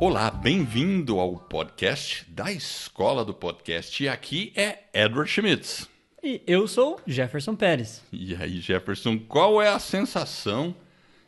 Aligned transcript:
Olá, 0.00 0.30
bem-vindo 0.30 1.18
ao 1.20 1.36
podcast 1.36 2.24
da 2.30 2.50
Escola 2.50 3.24
do 3.24 3.34
Podcast. 3.34 4.02
E 4.02 4.08
aqui 4.08 4.52
é 4.56 4.78
Edward 4.94 5.30
Schmitz. 5.30 5.88
E 6.22 6.40
eu 6.46 6.66
sou 6.66 6.98
Jefferson 7.06 7.54
Pérez. 7.54 8.02
E 8.12 8.34
aí, 8.34 8.60
Jefferson, 8.60 9.18
qual 9.18 9.60
é 9.60 9.68
a 9.68 9.78
sensação 9.78 10.74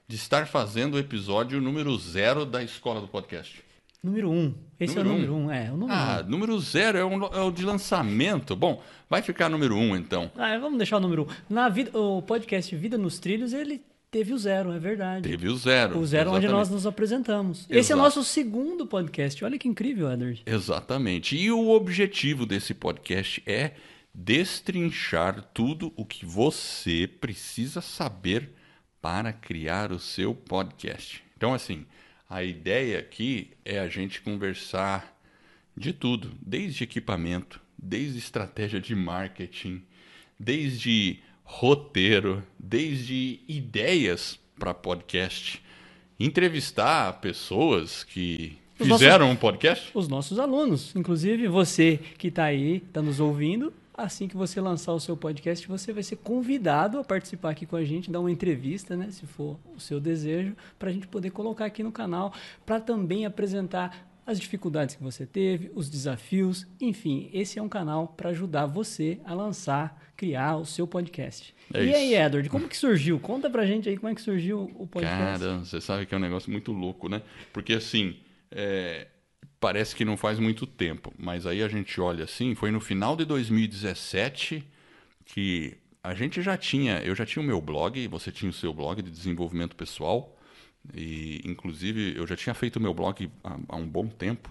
de 0.09 0.17
estar 0.17 0.47
fazendo 0.47 0.95
o 0.95 0.99
episódio 0.99 1.61
número 1.61 1.97
zero 1.99 2.45
da 2.47 2.63
Escola 2.63 3.01
do 3.01 3.09
Podcast? 3.09 3.63
Número 4.03 4.31
um. 4.31 4.55
Esse 4.81 4.97
Número 4.97 5.11
é 5.11 5.13
o 5.13 5.15
um? 5.15 5.19
número 5.21 5.35
um, 5.35 5.51
é. 5.51 5.71
O 5.71 5.77
número 5.77 5.93
Ah, 5.99 6.23
um. 6.27 6.31
número 6.31 6.59
zero 6.61 6.99
é 6.99 7.05
o, 7.05 7.25
é 7.27 7.41
o 7.43 7.51
de 7.53 7.65
lançamento. 7.65 8.57
Bom, 8.57 8.83
vai 9.09 9.23
ficar 9.23 9.49
número 9.49 9.77
um 9.77 9.95
então. 9.95 10.31
Ah, 10.37 10.59
vamos 10.59 10.77
deixar 10.79 10.97
o 10.97 11.01
número 11.01 11.23
um. 11.25 11.55
Na 11.55 11.69
vida, 11.69 11.97
o 11.97 12.21
podcast 12.23 12.75
Vida 12.75 12.99
nos 12.99 13.19
Trilhos, 13.21 13.53
ele 13.53 13.81
teve 14.13 14.35
o 14.35 14.39
zero, 14.39 14.71
é 14.73 14.79
verdade. 14.79 15.27
Teve 15.29 15.49
o 15.49 15.57
zero. 15.57 15.99
O 15.99 16.07
zero 16.07 16.31
onde 16.31 16.45
exatamente. 16.45 16.53
nós 16.53 16.71
nos 16.71 16.87
apresentamos. 16.87 17.61
Esse 17.63 17.73
é 17.73 17.79
Exato. 17.79 18.01
o 18.01 18.03
nosso 18.03 18.23
segundo 18.23 18.87
podcast. 18.87 19.43
Olha 19.43 19.59
que 19.59 19.67
incrível, 19.67 20.13
Edward. 20.13 20.43
Exatamente. 20.45 21.35
E 21.35 21.51
o 21.51 21.71
objetivo 21.71 22.45
desse 22.45 22.75
podcast 22.75 23.43
é 23.47 23.73
destrinchar 24.15 25.43
tudo 25.55 25.91
o 25.97 26.05
que 26.05 26.27
você 26.27 27.09
precisa 27.09 27.81
saber 27.81 28.51
para 29.01 29.33
criar 29.33 29.91
o 29.91 29.99
seu 29.99 30.35
podcast. 30.35 31.25
Então, 31.35 31.55
assim, 31.55 31.87
a 32.29 32.45
ideia 32.45 32.99
aqui 32.99 33.53
é 33.65 33.81
a 33.81 33.89
gente 33.89 34.21
conversar 34.21 35.19
de 35.75 35.91
tudo, 35.95 36.31
desde 36.39 36.85
equipamento, 36.85 37.59
desde 37.79 38.19
estratégia 38.19 38.79
de 38.79 38.95
marketing, 38.95 39.83
desde 40.39 41.21
roteiro, 41.53 42.43
desde 42.59 43.41
ideias 43.47 44.41
para 44.59 44.73
podcast, 44.73 45.63
entrevistar 46.19 47.21
pessoas 47.21 48.03
que 48.03 48.59
Os 48.81 48.89
fizeram 48.89 49.31
um 49.31 49.37
podcast. 49.37 49.91
Os 49.95 50.09
nossos 50.09 50.39
alunos. 50.39 50.97
Inclusive, 50.97 51.47
você 51.49 52.01
que 52.17 52.29
está 52.29 52.45
aí, 52.45 52.79
está 52.79 53.03
nos 53.03 53.21
ouvindo, 53.21 53.73
assim 53.95 54.27
que 54.27 54.37
você 54.37 54.63
lançar 54.63 54.93
o 54.93 54.99
seu 54.99 55.15
podcast, 55.15 55.69
você 55.69 55.93
vai 55.93 56.03
ser 56.03 56.17
convidado 56.17 56.99
a 56.99 57.05
participar 57.05 57.51
aqui 57.51 57.67
com 57.67 57.77
a 57.77 57.85
gente, 57.85 58.11
dar 58.11 58.21
uma 58.21 58.31
entrevista, 58.31 58.97
né? 58.97 59.11
Se 59.11 59.27
for 59.27 59.59
o 59.77 59.79
seu 59.79 60.01
desejo, 60.01 60.57
para 60.79 60.89
a 60.89 60.93
gente 60.93 61.07
poder 61.07 61.31
colocar 61.31 61.67
aqui 61.67 61.83
no 61.83 61.93
canal, 61.93 62.33
para 62.65 62.81
também 62.81 63.27
apresentar 63.27 64.11
as 64.27 64.39
dificuldades 64.39 64.95
que 64.95 65.03
você 65.03 65.27
teve, 65.27 65.71
os 65.75 65.91
desafios, 65.91 66.67
enfim, 66.81 67.29
esse 67.33 67.59
é 67.59 67.63
um 67.63 67.69
canal 67.69 68.09
para 68.09 68.31
ajudar 68.31 68.67
você 68.67 69.21
a 69.25 69.35
lançar, 69.35 70.01
criar 70.17 70.57
o 70.57 70.65
seu 70.65 70.87
podcast. 70.87 71.55
É 71.75 71.85
e 71.85 71.95
aí, 71.95 72.13
isso. 72.13 72.23
Edward, 72.23 72.49
como 72.49 72.69
que 72.69 72.77
surgiu? 72.77 73.19
Conta 73.19 73.51
pra 73.51 73.67
gente 73.67 73.89
aí 73.89 73.97
como 73.97 74.11
é 74.11 74.15
que 74.15 74.23
surgiu 74.23 74.71
o 74.77 74.87
podcast. 74.87 75.41
Cara, 75.41 75.59
você 75.59 75.81
sabe 75.81 76.07
que 76.07 76.15
é 76.15 76.19
um 76.19 76.21
negócio 76.21 76.51
muito 76.51 76.73
louco, 76.73 77.09
né? 77.09 77.23
Porque 77.53 77.73
assim, 77.73 78.17
é, 78.51 79.09
parece 79.59 79.97
que 79.97 80.05
não 80.05 80.17
faz 80.17 80.39
muito 80.39 80.67
tempo, 80.67 81.13
mas 81.19 81.47
aí 81.47 81.63
a 81.63 81.69
gente 81.69 82.01
olha 82.01 82.25
assim, 82.25 82.55
foi 82.55 82.71
no 82.71 82.81
final 82.81 83.17
de 83.17 83.25
2017 83.25 84.65
que 85.25 85.77
a 86.03 86.15
gente 86.15 86.43
já 86.43 86.57
tinha, 86.57 86.99
eu 86.99 87.15
já 87.15 87.25
tinha 87.25 87.43
o 87.43 87.47
meu 87.47 87.61
blog, 87.61 88.09
você 88.09 88.33
tinha 88.33 88.51
o 88.51 88.53
seu 88.53 88.73
blog 88.73 89.01
de 89.01 89.11
desenvolvimento 89.11 89.77
pessoal, 89.77 90.32
e 90.95 91.41
inclusive 91.45 92.15
eu 92.17 92.27
já 92.27 92.37
tinha 92.37 92.55
feito 92.55 92.77
o 92.77 92.81
meu 92.81 92.93
blog 92.93 93.31
há, 93.43 93.59
há 93.69 93.77
um 93.77 93.87
bom 93.87 94.07
tempo, 94.07 94.51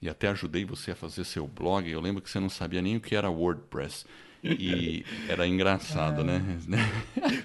e 0.00 0.08
até 0.08 0.28
ajudei 0.28 0.64
você 0.64 0.90
a 0.90 0.96
fazer 0.96 1.24
seu 1.24 1.46
blog. 1.46 1.90
Eu 1.90 2.00
lembro 2.00 2.20
que 2.20 2.28
você 2.28 2.38
não 2.38 2.50
sabia 2.50 2.82
nem 2.82 2.96
o 2.96 3.00
que 3.00 3.16
era 3.16 3.30
WordPress. 3.30 4.04
E 4.42 5.02
era 5.26 5.46
engraçado, 5.46 6.22
né? 6.22 6.42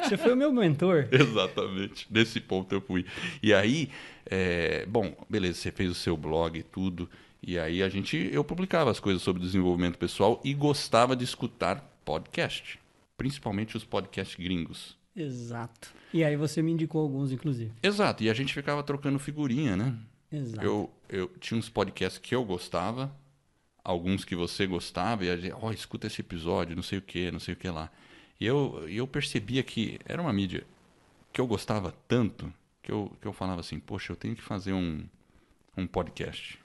Você 0.03 0.17
foi 0.17 0.33
o 0.33 0.35
meu 0.35 0.51
mentor. 0.51 1.07
Exatamente, 1.13 2.05
nesse 2.09 2.41
ponto 2.41 2.75
eu 2.75 2.81
fui. 2.81 3.05
E 3.41 3.53
aí, 3.53 3.89
é, 4.25 4.85
bom, 4.85 5.15
beleza, 5.29 5.59
você 5.59 5.71
fez 5.71 5.89
o 5.89 5.95
seu 5.95 6.17
blog 6.17 6.59
e 6.59 6.63
tudo, 6.63 7.09
e 7.41 7.57
aí 7.57 7.81
a 7.81 7.87
gente, 7.87 8.29
eu 8.33 8.43
publicava 8.43 8.91
as 8.91 8.99
coisas 8.99 9.21
sobre 9.21 9.41
desenvolvimento 9.41 9.97
pessoal 9.97 10.41
e 10.43 10.53
gostava 10.53 11.15
de 11.15 11.23
escutar 11.23 11.79
podcast, 12.03 12.77
principalmente 13.15 13.77
os 13.77 13.85
podcasts 13.85 14.35
gringos. 14.35 14.98
Exato. 15.15 15.93
E 16.13 16.23
aí 16.23 16.35
você 16.35 16.61
me 16.61 16.71
indicou 16.71 17.01
alguns, 17.01 17.31
inclusive. 17.31 17.71
Exato, 17.81 18.23
e 18.23 18.29
a 18.29 18.33
gente 18.33 18.53
ficava 18.53 18.83
trocando 18.83 19.19
figurinha, 19.19 19.75
né? 19.75 19.95
Exato. 20.31 20.65
Eu, 20.65 20.89
eu 21.09 21.27
tinha 21.39 21.57
uns 21.57 21.69
podcasts 21.69 22.19
que 22.19 22.35
eu 22.35 22.43
gostava, 22.45 23.13
alguns 23.83 24.23
que 24.23 24.35
você 24.35 24.67
gostava, 24.67 25.25
e 25.25 25.29
a 25.29 25.37
gente, 25.37 25.53
ó, 25.59 25.71
escuta 25.71 26.07
esse 26.07 26.21
episódio, 26.21 26.75
não 26.75 26.83
sei 26.83 26.99
o 26.99 27.01
que, 27.01 27.31
não 27.31 27.39
sei 27.39 27.53
o 27.53 27.57
que 27.57 27.69
lá. 27.69 27.91
E 28.39 28.45
eu, 28.45 28.85
eu 28.87 29.07
percebia 29.07 29.63
que 29.63 29.99
era 30.05 30.21
uma 30.21 30.31
mídia 30.31 30.65
que 31.33 31.41
eu 31.41 31.47
gostava 31.47 31.93
tanto 32.07 32.51
que 32.81 32.91
eu, 32.91 33.11
que 33.21 33.27
eu 33.27 33.33
falava 33.33 33.59
assim, 33.59 33.79
poxa, 33.79 34.11
eu 34.11 34.15
tenho 34.15 34.35
que 34.35 34.41
fazer 34.41 34.73
um, 34.73 35.03
um 35.75 35.85
podcast. 35.85 36.59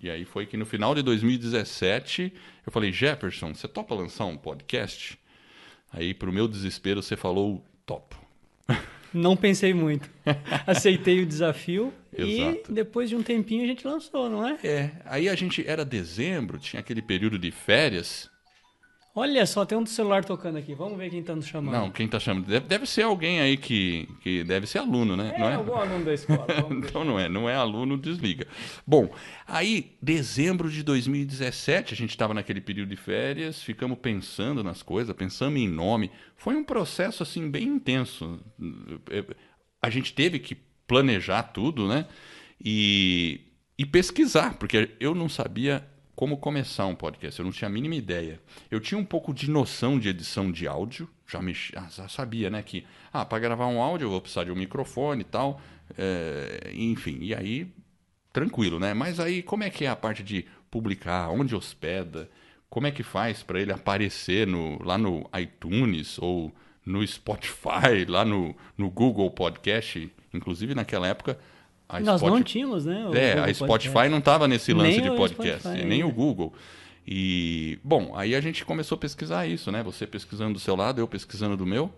E 0.00 0.10
aí 0.10 0.24
foi 0.24 0.46
que 0.46 0.56
no 0.56 0.66
final 0.66 0.94
de 0.94 1.02
2017 1.02 2.32
eu 2.66 2.72
falei, 2.72 2.92
Jefferson, 2.92 3.54
você 3.54 3.66
topa 3.66 3.94
lançar 3.94 4.24
um 4.26 4.36
podcast? 4.36 5.18
Aí, 5.92 6.12
pro 6.12 6.32
meu 6.32 6.46
desespero, 6.48 7.02
você 7.02 7.16
falou, 7.16 7.64
topo. 7.86 8.16
Não 9.14 9.36
pensei 9.36 9.72
muito. 9.72 10.10
Aceitei 10.66 11.22
o 11.22 11.26
desafio 11.26 11.94
e 12.12 12.62
depois 12.68 13.08
de 13.08 13.16
um 13.16 13.22
tempinho 13.22 13.64
a 13.64 13.66
gente 13.66 13.86
lançou, 13.86 14.28
não 14.28 14.46
é? 14.46 14.58
É, 14.62 14.90
aí 15.06 15.28
a 15.28 15.34
gente, 15.34 15.66
era 15.66 15.84
dezembro, 15.84 16.58
tinha 16.58 16.80
aquele 16.80 17.00
período 17.00 17.38
de 17.38 17.50
férias, 17.50 18.30
Olha 19.18 19.46
só, 19.46 19.64
tem 19.64 19.78
um 19.78 19.86
celular 19.86 20.26
tocando 20.26 20.58
aqui. 20.58 20.74
Vamos 20.74 20.98
ver 20.98 21.08
quem 21.08 21.22
tá 21.22 21.34
nos 21.34 21.46
chamando. 21.46 21.72
Não, 21.72 21.90
quem 21.90 22.06
tá 22.06 22.20
chamando? 22.20 22.44
Deve, 22.44 22.66
deve 22.66 22.84
ser 22.84 23.00
alguém 23.00 23.40
aí 23.40 23.56
que, 23.56 24.06
que 24.20 24.44
deve 24.44 24.66
ser 24.66 24.80
aluno, 24.80 25.16
né? 25.16 25.32
é, 25.34 25.38
não 25.38 25.48
é? 25.48 25.54
algum 25.54 25.74
aluno 25.74 26.04
da 26.04 26.12
escola. 26.12 26.46
Então 26.70 27.02
não 27.02 27.18
é, 27.18 27.26
não 27.26 27.48
é 27.48 27.54
aluno, 27.54 27.96
desliga. 27.96 28.46
Bom, 28.86 29.10
aí, 29.46 29.96
dezembro 30.02 30.70
de 30.70 30.82
2017, 30.82 31.94
a 31.94 31.96
gente 31.96 32.10
estava 32.10 32.34
naquele 32.34 32.60
período 32.60 32.90
de 32.90 32.96
férias, 32.96 33.62
ficamos 33.62 33.96
pensando 33.98 34.62
nas 34.62 34.82
coisas, 34.82 35.16
pensamos 35.16 35.58
em 35.58 35.66
nome. 35.66 36.10
Foi 36.36 36.54
um 36.54 36.62
processo, 36.62 37.22
assim, 37.22 37.50
bem 37.50 37.68
intenso. 37.68 38.38
A 39.80 39.88
gente 39.88 40.12
teve 40.12 40.38
que 40.38 40.54
planejar 40.86 41.42
tudo, 41.42 41.88
né? 41.88 42.06
E, 42.62 43.40
e 43.78 43.86
pesquisar, 43.86 44.58
porque 44.58 44.90
eu 45.00 45.14
não 45.14 45.26
sabia 45.26 45.82
como 46.16 46.38
começar 46.38 46.86
um 46.86 46.94
podcast, 46.94 47.38
eu 47.38 47.44
não 47.44 47.52
tinha 47.52 47.68
a 47.68 47.70
mínima 47.70 47.94
ideia. 47.94 48.40
Eu 48.70 48.80
tinha 48.80 48.98
um 48.98 49.04
pouco 49.04 49.34
de 49.34 49.50
noção 49.50 49.98
de 49.98 50.08
edição 50.08 50.50
de 50.50 50.66
áudio, 50.66 51.06
já, 51.28 51.38
ah, 51.76 51.88
já 51.90 52.08
sabia, 52.08 52.48
né, 52.48 52.62
que 52.62 52.86
ah, 53.12 53.22
para 53.22 53.38
gravar 53.38 53.66
um 53.66 53.82
áudio 53.82 54.06
eu 54.06 54.10
vou 54.10 54.20
precisar 54.22 54.44
de 54.44 54.50
um 54.50 54.56
microfone 54.56 55.20
e 55.20 55.24
tal, 55.24 55.60
é, 55.96 56.72
enfim, 56.74 57.18
e 57.20 57.34
aí 57.34 57.70
tranquilo, 58.32 58.80
né? 58.80 58.94
Mas 58.94 59.20
aí 59.20 59.42
como 59.42 59.62
é 59.62 59.70
que 59.70 59.84
é 59.84 59.88
a 59.88 59.96
parte 59.96 60.22
de 60.22 60.46
publicar, 60.70 61.28
onde 61.28 61.54
hospeda, 61.54 62.30
como 62.70 62.86
é 62.86 62.90
que 62.90 63.02
faz 63.02 63.42
para 63.42 63.60
ele 63.60 63.72
aparecer 63.72 64.46
no, 64.46 64.82
lá 64.82 64.96
no 64.96 65.28
iTunes 65.38 66.18
ou 66.18 66.50
no 66.84 67.06
Spotify, 67.06 68.06
lá 68.08 68.24
no, 68.24 68.56
no 68.76 68.90
Google 68.90 69.30
Podcast, 69.30 70.10
inclusive 70.32 70.74
naquela 70.74 71.06
época 71.06 71.38
a 71.88 72.00
Nós 72.00 72.22
não 72.22 72.42
tínhamos, 72.42 72.84
né? 72.84 73.02
é, 73.14 73.34
Google 73.34 73.44
a 73.44 73.54
Spotify 73.54 73.92
Podcast. 73.92 74.10
não 74.10 74.18
estava 74.18 74.48
nesse 74.48 74.72
lance 74.72 75.00
Nem 75.00 75.10
de 75.10 75.16
podcast, 75.16 75.60
Spotify 75.60 75.84
nem 75.84 76.04
o. 76.04 76.10
Google. 76.10 76.52
E, 77.06 77.78
bom, 77.84 78.12
aí 78.16 78.34
a 78.34 78.40
gente 78.40 78.64
começou 78.64 78.96
a 78.96 78.98
pesquisar 78.98 79.46
isso, 79.46 79.70
né? 79.70 79.82
Você 79.82 80.06
pesquisando 80.06 80.54
do 80.54 80.58
seu 80.58 80.74
lado, 80.74 81.00
eu 81.00 81.06
pesquisando 81.06 81.56
do 81.56 81.64
meu. 81.64 81.90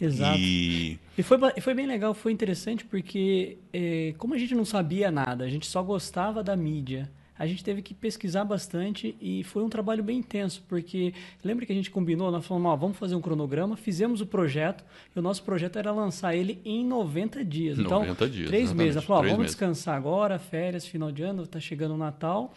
Exato. 0.00 0.38
E 0.38 0.98
E 1.18 1.22
foi, 1.22 1.38
foi 1.60 1.74
bem 1.74 1.86
legal, 1.86 2.14
foi 2.14 2.32
interessante 2.32 2.84
porque, 2.84 3.58
eh, 3.72 4.14
como 4.16 4.34
a 4.34 4.38
gente 4.38 4.54
não 4.54 4.64
sabia 4.64 5.10
nada, 5.10 5.44
a 5.44 5.48
gente 5.48 5.66
só 5.66 5.82
gostava 5.82 6.42
da 6.42 6.56
mídia, 6.56 7.10
a 7.40 7.46
gente 7.46 7.64
teve 7.64 7.80
que 7.80 7.94
pesquisar 7.94 8.44
bastante 8.44 9.16
e 9.18 9.42
foi 9.44 9.62
um 9.62 9.70
trabalho 9.70 10.04
bem 10.04 10.18
intenso, 10.18 10.62
porque 10.68 11.14
lembra 11.42 11.64
que 11.64 11.72
a 11.72 11.74
gente 11.74 11.90
combinou, 11.90 12.30
nós 12.30 12.46
falamos, 12.46 12.70
ó, 12.70 12.76
vamos 12.76 12.98
fazer 12.98 13.14
um 13.14 13.20
cronograma, 13.22 13.78
fizemos 13.78 14.20
o 14.20 14.26
projeto, 14.26 14.84
e 15.16 15.18
o 15.18 15.22
nosso 15.22 15.42
projeto 15.42 15.78
era 15.78 15.90
lançar 15.90 16.36
ele 16.36 16.60
em 16.66 16.84
90 16.84 17.42
dias. 17.42 17.78
90 17.78 18.12
então, 18.12 18.28
dias, 18.28 18.46
três 18.46 18.74
meses. 18.74 18.96
Ela 18.96 19.06
falou, 19.06 19.22
ó, 19.22 19.22
vamos 19.22 19.38
meses. 19.38 19.52
descansar 19.52 19.96
agora, 19.96 20.38
férias, 20.38 20.86
final 20.86 21.10
de 21.10 21.22
ano, 21.22 21.46
tá 21.46 21.58
chegando 21.58 21.94
o 21.94 21.96
Natal. 21.96 22.52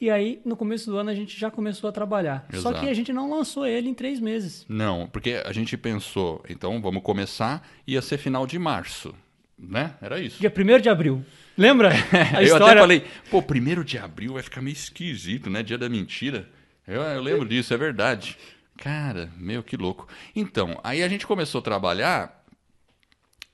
E 0.00 0.08
aí, 0.08 0.40
no 0.44 0.56
começo 0.56 0.88
do 0.88 0.96
ano, 0.96 1.10
a 1.10 1.14
gente 1.16 1.36
já 1.36 1.50
começou 1.50 1.90
a 1.90 1.92
trabalhar. 1.92 2.46
Só 2.52 2.70
Exato. 2.70 2.78
que 2.78 2.88
a 2.88 2.94
gente 2.94 3.12
não 3.12 3.28
lançou 3.28 3.66
ele 3.66 3.88
em 3.88 3.94
três 3.94 4.20
meses. 4.20 4.64
não, 4.68 5.08
porque 5.08 5.42
a 5.44 5.52
gente 5.52 5.76
pensou, 5.76 6.44
então 6.48 6.80
vamos 6.80 7.02
começar, 7.02 7.68
ia 7.84 8.00
ser 8.00 8.18
final 8.18 8.46
de 8.46 8.56
março, 8.56 9.12
né? 9.58 9.96
Era 10.00 10.20
isso. 10.20 10.38
Dia 10.38 10.52
1 10.56 10.80
de 10.80 10.88
abril. 10.88 11.24
Lembra? 11.58 11.90
A 12.34 12.40
eu 12.40 12.44
história... 12.44 12.66
até 12.66 12.80
falei, 12.80 13.04
pô, 13.28 13.42
primeiro 13.42 13.84
de 13.84 13.98
abril 13.98 14.34
vai 14.34 14.42
ficar 14.44 14.62
meio 14.62 14.74
esquisito, 14.74 15.50
né? 15.50 15.60
Dia 15.60 15.76
da 15.76 15.88
mentira. 15.88 16.48
Eu, 16.86 17.02
eu 17.02 17.20
lembro 17.20 17.48
disso, 17.48 17.74
é 17.74 17.76
verdade. 17.76 18.38
Cara, 18.78 19.28
meu, 19.36 19.60
que 19.62 19.76
louco. 19.76 20.06
Então, 20.36 20.78
aí 20.84 21.02
a 21.02 21.08
gente 21.08 21.26
começou 21.26 21.58
a 21.58 21.62
trabalhar 21.62 22.38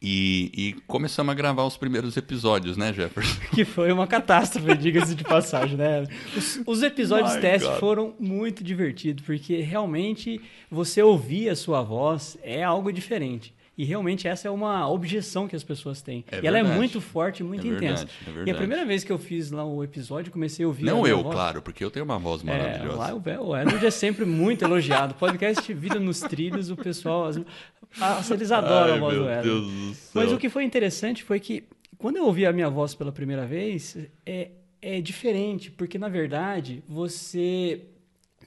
e, 0.06 0.52
e 0.54 0.72
começamos 0.86 1.32
a 1.32 1.34
gravar 1.34 1.64
os 1.64 1.78
primeiros 1.78 2.14
episódios, 2.18 2.76
né, 2.76 2.92
Jefferson? 2.92 3.40
Que 3.54 3.64
foi 3.64 3.90
uma 3.90 4.06
catástrofe, 4.06 4.76
diga-se 4.76 5.14
de 5.14 5.24
passagem, 5.24 5.78
né? 5.78 6.06
Os, 6.36 6.60
os 6.66 6.82
episódios 6.82 7.36
My 7.36 7.40
teste 7.40 7.68
God. 7.68 7.80
foram 7.80 8.14
muito 8.20 8.62
divertidos, 8.62 9.24
porque 9.24 9.62
realmente 9.62 10.42
você 10.70 11.02
ouvir 11.02 11.48
a 11.48 11.56
sua 11.56 11.82
voz 11.82 12.36
é 12.42 12.62
algo 12.62 12.92
diferente. 12.92 13.54
E 13.76 13.85
realmente 13.85 14.29
essa 14.29 14.47
é 14.47 14.50
uma 14.53 14.88
objeção 14.88 15.49
que 15.49 15.56
as 15.56 15.65
pessoas 15.65 16.00
têm. 16.00 16.25
É 16.31 16.41
e 16.41 16.47
ela 16.47 16.59
é 16.59 16.62
verdade. 16.62 16.79
muito 16.79 17.00
forte, 17.00 17.43
muito 17.43 17.67
É 17.67 17.71
intensa. 17.71 18.05
verdade, 18.06 18.12
é 18.25 18.29
E 18.29 18.31
a 18.31 18.32
verdade. 18.35 18.56
primeira 18.59 18.85
vez 18.87 19.03
que 19.03 19.11
eu 19.11 19.19
fiz 19.19 19.50
lá 19.50 19.65
o 19.65 19.82
episódio, 19.82 20.31
comecei 20.31 20.65
a 20.65 20.69
ouvir. 20.69 20.88
a 20.88 20.93
Não 20.93 21.03
minha 21.03 21.11
eu, 21.12 21.23
voz. 21.25 21.35
claro, 21.35 21.61
porque 21.61 21.82
eu 21.85 21.91
tenho 21.91 22.05
uma 22.05 22.19
voz 22.19 22.43
É, 22.43 22.44
maravilhosa. 22.47 22.97
lá 22.99 23.15
o, 23.15 23.56
Edward 23.56 23.85
é 23.85 23.91
sempre 23.91 24.25
muito 24.25 24.65
elogiado. 24.65 25.15
Podcast 25.15 25.73
Vida 25.75 25.99
nos 25.99 26.21
Trilhos, 26.21 26.71
o 26.71 26.76
pessoal. 26.76 27.26
as- 28.00 28.31
eles 28.31 28.53
adoram 28.53 28.93
Ai, 28.93 28.97
a 28.99 29.00
voz 29.00 29.17
do 29.17 29.29
Edward. 29.29 29.97
Mas 30.15 30.32
o 30.32 30.38
que 30.38 30.49
foi 30.49 30.62
interessante 30.65 31.25
foi 31.25 31.41
que 31.41 31.65
quando 31.99 32.17
eu 32.17 32.26
ouvi 32.26 32.47
a 32.47 32.53
minha 32.53 32.71
voz 32.71 32.94
pela 32.94 33.11
primeira 33.11 33.44
vez, 33.44 33.97
é, 34.25 34.50
é 34.81 35.00
diferente, 35.00 35.71
porque 35.73 35.99
na 35.99 36.09
verdade 36.09 36.82
você 36.88 37.82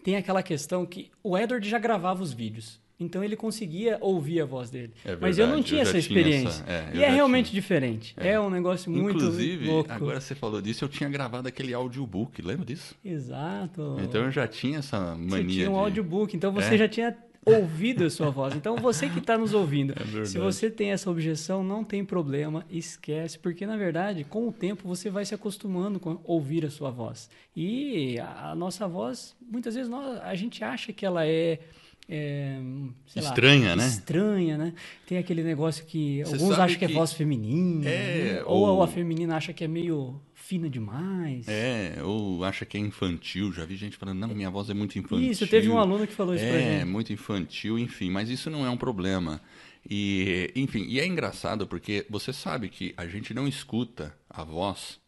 tem 0.04 0.16
aquela 0.16 0.42
questão 0.42 0.86
que 0.86 1.10
o 1.22 1.38
Edward 1.38 1.68
já 1.68 1.80
gravava 1.80 2.24
os 2.24 2.32
vídeos. 2.32 2.80
Então 3.00 3.24
ele 3.24 3.36
conseguia 3.36 3.98
ouvir 4.02 4.42
a 4.42 4.46
voz 4.46 4.70
dele. 4.72 4.92
É 5.06 5.16
Mas 5.16 5.38
eu 5.38 5.46
não 5.46 5.54
verdade, 5.56 5.68
tinha 5.70 5.80
eu 5.80 5.82
essa 5.84 5.92
tinha 5.92 6.00
experiência. 6.00 6.64
essa- 6.64 6.72
é, 6.72 6.92
e 6.96 7.04
é 7.04 7.10
realmente 7.12 7.52
tinha. 7.52 7.62
diferente. 7.62 8.14
É. 8.18 8.40
um 8.40 8.50
negócio 8.50 8.90
muito 8.92 9.18
Inclusive, 9.18 9.68
louco. 9.68 9.92
agora 9.92 10.20
você 10.20 10.34
falou 10.34 10.62
disso, 10.62 10.84
eu 10.84 10.90
tinha 10.90 11.08
gravado 11.10 11.48
aquele 11.48 11.74
audiobook, 11.74 12.42
lembra 12.42 12.66
disso? 12.66 12.96
Exato. 13.06 13.98
Então 14.02 14.24
eu 14.24 14.32
já 14.32 14.48
tinha 14.48 14.80
essa 14.80 15.16
mania 15.16 15.30
Você 15.30 15.44
tinha 15.44 15.70
um 15.70 15.74
de... 15.74 15.80
audiobook, 15.80 16.36
então 16.36 16.52
você 16.52 16.74
É. 16.74 16.78
já 16.78 16.88
tinha 16.88 17.16
ouvido 17.46 18.04
a 18.04 18.10
sua 18.10 18.30
voz. 18.30 18.56
Então 18.56 18.76
você 18.78 19.08
que 19.08 19.20
está 19.20 19.38
nos 19.38 19.54
ouvindo, 19.54 19.92
É 19.96 20.04
verdade. 20.04 20.30
se 20.30 20.38
você 20.40 20.70
tem 20.70 20.92
essa 20.92 21.10
objeção, 21.10 21.64
não 21.64 21.84
tem 21.84 22.04
problema, 22.04 22.66
esquece, 22.70 23.38
porque 23.40 23.66
na 23.66 23.78
verdade, 23.78 24.24
com 24.24 24.48
o 24.48 24.52
tempo 24.52 24.88
você 24.88 25.10
vai 25.10 25.24
se 25.24 25.34
acostumando 25.36 26.00
com 26.00 26.20
ouvir 26.26 26.66
a 26.66 26.70
sua 26.70 26.90
voz. 26.90 27.30
E 27.56 28.20
a 28.20 28.52
a 28.52 28.56
nossa 28.56 28.88
voz, 28.88 29.36
muitas 29.42 29.76
vezes 29.76 29.90
nós, 29.90 30.20
a 30.22 30.34
gente 30.36 30.64
acha 30.64 30.92
que 30.92 31.06
ela 31.06 31.26
é, 31.26 31.60
é, 32.10 32.60
sei 33.08 33.22
lá, 33.22 33.30
Estranha, 33.30 33.76
né? 33.76 33.88
Estranha, 33.88 34.58
né? 34.58 34.74
Tem 35.06 35.18
aquele 35.18 35.44
negócio 35.44 35.86
que 35.86 36.24
Você 36.24 36.34
alguns 36.36 36.58
acham 36.60 36.78
que, 36.80 36.86
é 36.86 36.88
que- 36.88 36.94
voz 36.94 37.14
feminina, 37.14 37.90
É, 37.90 38.34
né? 38.36 38.44
ou, 38.46 38.66
ou- 38.68 38.84
a 38.84 38.88
feminina 38.88 39.36
acha 39.36 39.52
que 39.54 39.64
é 39.64 39.68
meio 39.68 40.20
fina 40.34 40.70
demais. 40.70 41.46
É, 41.48 41.98
ou 42.04 42.44
acha 42.46 42.66
que 42.66 42.78
é 42.78 42.80
infantil. 42.80 43.52
Já 43.52 43.66
vi 43.66 43.76
gente 43.76 43.98
falando, 43.98 44.20
não, 44.20 44.30
minha 44.30 44.50
voz 44.50 44.70
é 44.70 44.74
muito 44.74 44.98
infantil. 44.98 45.30
Isso, 45.30 45.46
teve 45.48 45.68
um 45.70 45.78
aluno 45.78 46.08
que 46.08 46.14
falou 46.14 46.34
isso 46.34 46.46
pra 46.46 46.56
É, 46.56 46.80
gente. 46.80 46.90
muito 46.90 47.12
infantil, 47.12 47.78
enfim, 47.78 48.10
mas 48.10 48.30
isso 48.30 48.50
não 48.50 48.66
é 48.66 48.70
um 48.70 48.78
problema. 48.78 49.42
E, 49.90 50.52
enfim, 50.56 50.86
e 50.88 51.00
é 51.00 51.06
engraçado 51.06 51.66
porque 51.68 52.06
você 52.10 52.32
sabe 52.34 52.70
que 52.70 52.94
a 52.98 53.06
gente 53.08 53.34
não 53.34 53.48
escuta 53.48 54.14
a 54.30 54.44
voz 54.44 55.00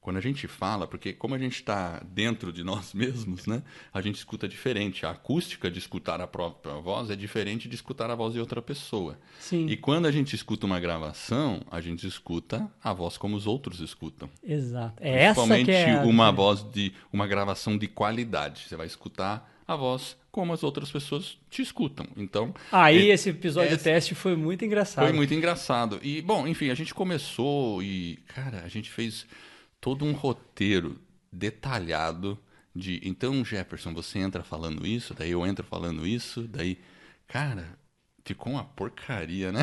quando 0.00 0.16
a 0.16 0.20
gente 0.20 0.46
fala, 0.48 0.86
porque 0.86 1.12
como 1.12 1.34
a 1.34 1.38
gente 1.38 1.56
está 1.56 2.02
dentro 2.12 2.52
de 2.52 2.64
nós 2.64 2.92
mesmos, 2.94 3.46
né, 3.46 3.62
a 3.92 4.00
gente 4.00 4.16
escuta 4.16 4.48
diferente. 4.48 5.04
A 5.04 5.10
acústica 5.10 5.70
de 5.70 5.78
escutar 5.78 6.20
a 6.20 6.26
própria 6.26 6.74
voz 6.76 7.10
é 7.10 7.16
diferente 7.16 7.68
de 7.68 7.74
escutar 7.74 8.10
a 8.10 8.14
voz 8.14 8.32
de 8.34 8.40
outra 8.40 8.62
pessoa. 8.62 9.18
Sim. 9.38 9.66
E 9.66 9.76
quando 9.76 10.06
a 10.06 10.12
gente 10.12 10.34
escuta 10.34 10.64
uma 10.66 10.80
gravação, 10.80 11.60
a 11.70 11.80
gente 11.80 12.06
escuta 12.06 12.70
a 12.82 12.92
voz 12.92 13.16
como 13.16 13.36
os 13.36 13.46
outros 13.46 13.80
escutam. 13.80 14.30
Exato. 14.42 14.94
É 15.00 15.24
essa 15.24 15.34
Principalmente 15.42 15.66
que 15.66 15.72
é 15.72 15.98
a 15.98 16.02
uma 16.02 16.30
voz 16.32 16.62
de 16.62 16.92
uma 17.12 17.26
gravação 17.26 17.76
de 17.76 17.86
qualidade. 17.88 18.64
Você 18.68 18.76
vai 18.76 18.86
escutar 18.86 19.52
a 19.66 19.76
voz 19.76 20.16
como 20.32 20.52
as 20.52 20.62
outras 20.62 20.90
pessoas 20.90 21.36
te 21.50 21.60
escutam. 21.60 22.06
Então, 22.16 22.54
Aí 22.72 23.10
é- 23.10 23.14
esse 23.14 23.28
episódio 23.30 23.74
essa- 23.74 23.84
teste 23.84 24.14
foi 24.14 24.36
muito 24.36 24.64
engraçado. 24.64 25.04
foi 25.04 25.12
muito 25.12 25.34
engraçado. 25.34 25.98
E, 26.02 26.22
bom, 26.22 26.46
enfim, 26.46 26.70
a 26.70 26.74
gente 26.74 26.94
começou 26.94 27.82
e, 27.82 28.18
cara, 28.28 28.62
a 28.64 28.68
gente 28.68 28.88
fez 28.88 29.26
todo 29.80 30.04
um 30.04 30.12
roteiro 30.12 31.00
detalhado 31.32 32.38
de. 32.74 33.00
Então, 33.04 33.44
Jefferson, 33.44 33.92
você 33.94 34.18
entra 34.18 34.42
falando 34.42 34.86
isso, 34.86 35.14
daí 35.14 35.30
eu 35.30 35.46
entro 35.46 35.64
falando 35.64 36.06
isso, 36.06 36.42
daí. 36.42 36.78
Cara, 37.26 37.77
ficou 38.28 38.52
uma 38.52 38.64
porcaria, 38.64 39.50
né? 39.50 39.62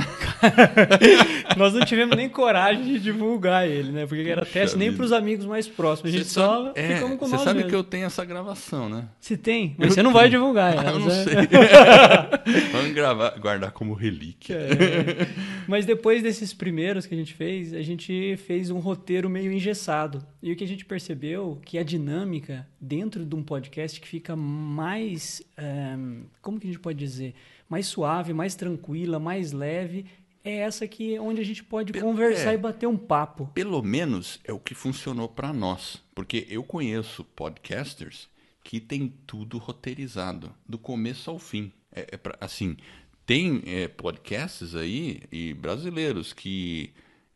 Nós 1.56 1.74
não 1.74 1.86
tivemos 1.86 2.18
nem 2.18 2.28
coragem 2.28 2.84
de 2.84 3.00
divulgar 3.00 3.68
ele, 3.68 3.92
né? 3.92 4.08
Porque 4.08 4.28
era 4.28 4.42
Puxa 4.42 4.54
teste 4.54 4.78
nem 4.78 4.90
vida. 4.90 4.98
para 4.98 5.06
os 5.06 5.12
amigos 5.12 5.46
mais 5.46 5.68
próximos. 5.68 6.14
A 6.14 6.18
gente 6.18 6.30
só 6.30 6.66
sabe, 6.66 6.80
é, 6.80 6.96
ficamos 6.96 7.20
com 7.20 7.28
você 7.28 7.38
sabe 7.38 7.54
mesmos. 7.54 7.70
que 7.70 7.76
eu 7.76 7.84
tenho 7.84 8.06
essa 8.06 8.26
gravação, 8.26 8.90
né? 8.90 9.08
Se 9.20 9.38
tem, 9.38 9.76
mas 9.78 9.94
você 9.94 10.02
não 10.02 10.12
vai 10.12 10.30
divulgar. 10.30 10.80
Ah, 10.80 10.90
eu 10.92 11.00
não 11.00 11.08
né? 11.08 11.24
sei. 11.24 11.36
Vamos 12.72 12.92
gravar, 12.94 13.38
guardar 13.40 13.72
como 13.72 13.94
relíquia. 13.94 14.56
É. 14.56 15.28
Mas 15.68 15.86
depois 15.86 16.24
desses 16.24 16.52
primeiros 16.54 17.06
que 17.06 17.14
a 17.14 17.18
gente 17.18 17.34
fez, 17.36 17.72
a 17.74 17.82
gente 17.82 18.36
fez 18.48 18.72
um 18.72 18.80
roteiro 18.80 19.30
meio 19.30 19.52
engessado. 19.52 20.26
E 20.42 20.52
o 20.52 20.56
que 20.56 20.64
a 20.64 20.68
gente 20.68 20.86
percebeu 20.86 21.60
que 21.64 21.78
a 21.78 21.84
dinâmica 21.84 22.68
dentro 22.82 23.26
de 23.26 23.36
um 23.36 23.44
podcast 23.44 24.00
que 24.00 24.08
fica 24.08 24.36
mais, 24.36 25.42
eh, 25.58 25.98
como 26.42 26.60
que 26.60 26.68
a 26.68 26.70
gente 26.70 26.80
pode 26.80 26.98
dizer, 26.98 27.34
mais 27.70 27.88
suave, 27.88 28.34
mais 28.34 28.56
tranquila, 28.56 29.20
mais 29.20 29.52
leve, 29.52 30.06
é 30.44 30.58
essa 30.58 30.88
que 30.88 31.18
onde 31.20 31.42
a 31.42 31.44
gente 31.44 31.64
pode 31.64 31.92
conversar 31.94 32.52
é. 32.52 32.56
e 32.56 32.58
bater 32.58 32.88
um 32.88 32.98
papo. 32.98 33.50
Pelo 33.54 33.82
menos 33.82 34.40
é 34.44 34.54
o 34.54 34.60
que 34.60 34.76
funcionou 34.76 35.28
para 35.28 35.52
nós. 35.52 36.04
Porque 36.14 36.46
eu 36.50 36.64
conheço 36.64 37.24
podcasters 37.24 38.30
que 38.64 38.80
tem 38.80 39.14
tudo 39.28 39.58
roteirizado, 39.58 40.54
do 40.68 40.78
começo 40.78 41.30
ao 41.30 41.40
fim. 41.40 41.72
É, 41.92 42.08
é 42.12 42.18
pra- 42.18 42.38
assim, 42.40 42.78
tem 43.26 43.64
é, 43.66 43.88
podcasts 43.88 44.76
aí 44.76 45.22
e 45.32 45.54
brasileiros 45.54 46.32
que 46.32 46.92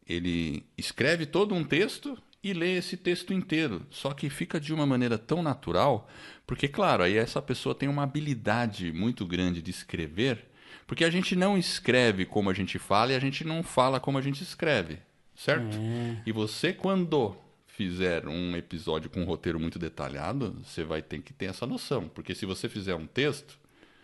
ele 0.07 0.63
escreve 0.77 1.25
todo 1.25 1.53
um 1.53 1.63
texto 1.63 2.17
e 2.43 2.53
lê 2.53 2.77
esse 2.77 2.95
texto 2.97 3.33
inteiro. 3.33 3.85
Só 3.89 4.13
que 4.13 4.29
fica 4.29 4.59
de 4.59 4.73
uma 4.73 4.85
maneira 4.85 5.17
tão 5.17 5.41
natural, 5.43 6.09
porque, 6.47 6.67
claro, 6.67 7.03
aí 7.03 7.17
essa 7.17 7.41
pessoa 7.41 7.75
tem 7.75 7.89
uma 7.89 8.03
habilidade 8.03 8.91
muito 8.91 9.25
grande 9.25 9.61
de 9.61 9.71
escrever, 9.71 10.45
porque 10.87 11.03
a 11.03 11.09
gente 11.09 11.35
não 11.35 11.57
escreve 11.57 12.25
como 12.25 12.49
a 12.49 12.53
gente 12.53 12.79
fala 12.79 13.11
e 13.11 13.15
a 13.15 13.19
gente 13.19 13.43
não 13.43 13.61
fala 13.61 13.99
como 13.99 14.17
a 14.17 14.21
gente 14.21 14.41
escreve, 14.41 14.99
certo? 15.35 15.77
E 16.25 16.31
você, 16.31 16.73
quando 16.73 17.35
fizer 17.67 18.27
um 18.27 18.57
episódio 18.57 19.09
com 19.09 19.21
um 19.21 19.25
roteiro 19.25 19.59
muito 19.59 19.79
detalhado, 19.79 20.57
você 20.63 20.83
vai 20.83 21.01
ter 21.01 21.21
que 21.21 21.31
ter 21.31 21.45
essa 21.45 21.65
noção. 21.65 22.09
Porque 22.09 22.35
se 22.35 22.45
você 22.45 22.67
fizer 22.67 22.93
um 22.93 23.07
texto, 23.07 23.57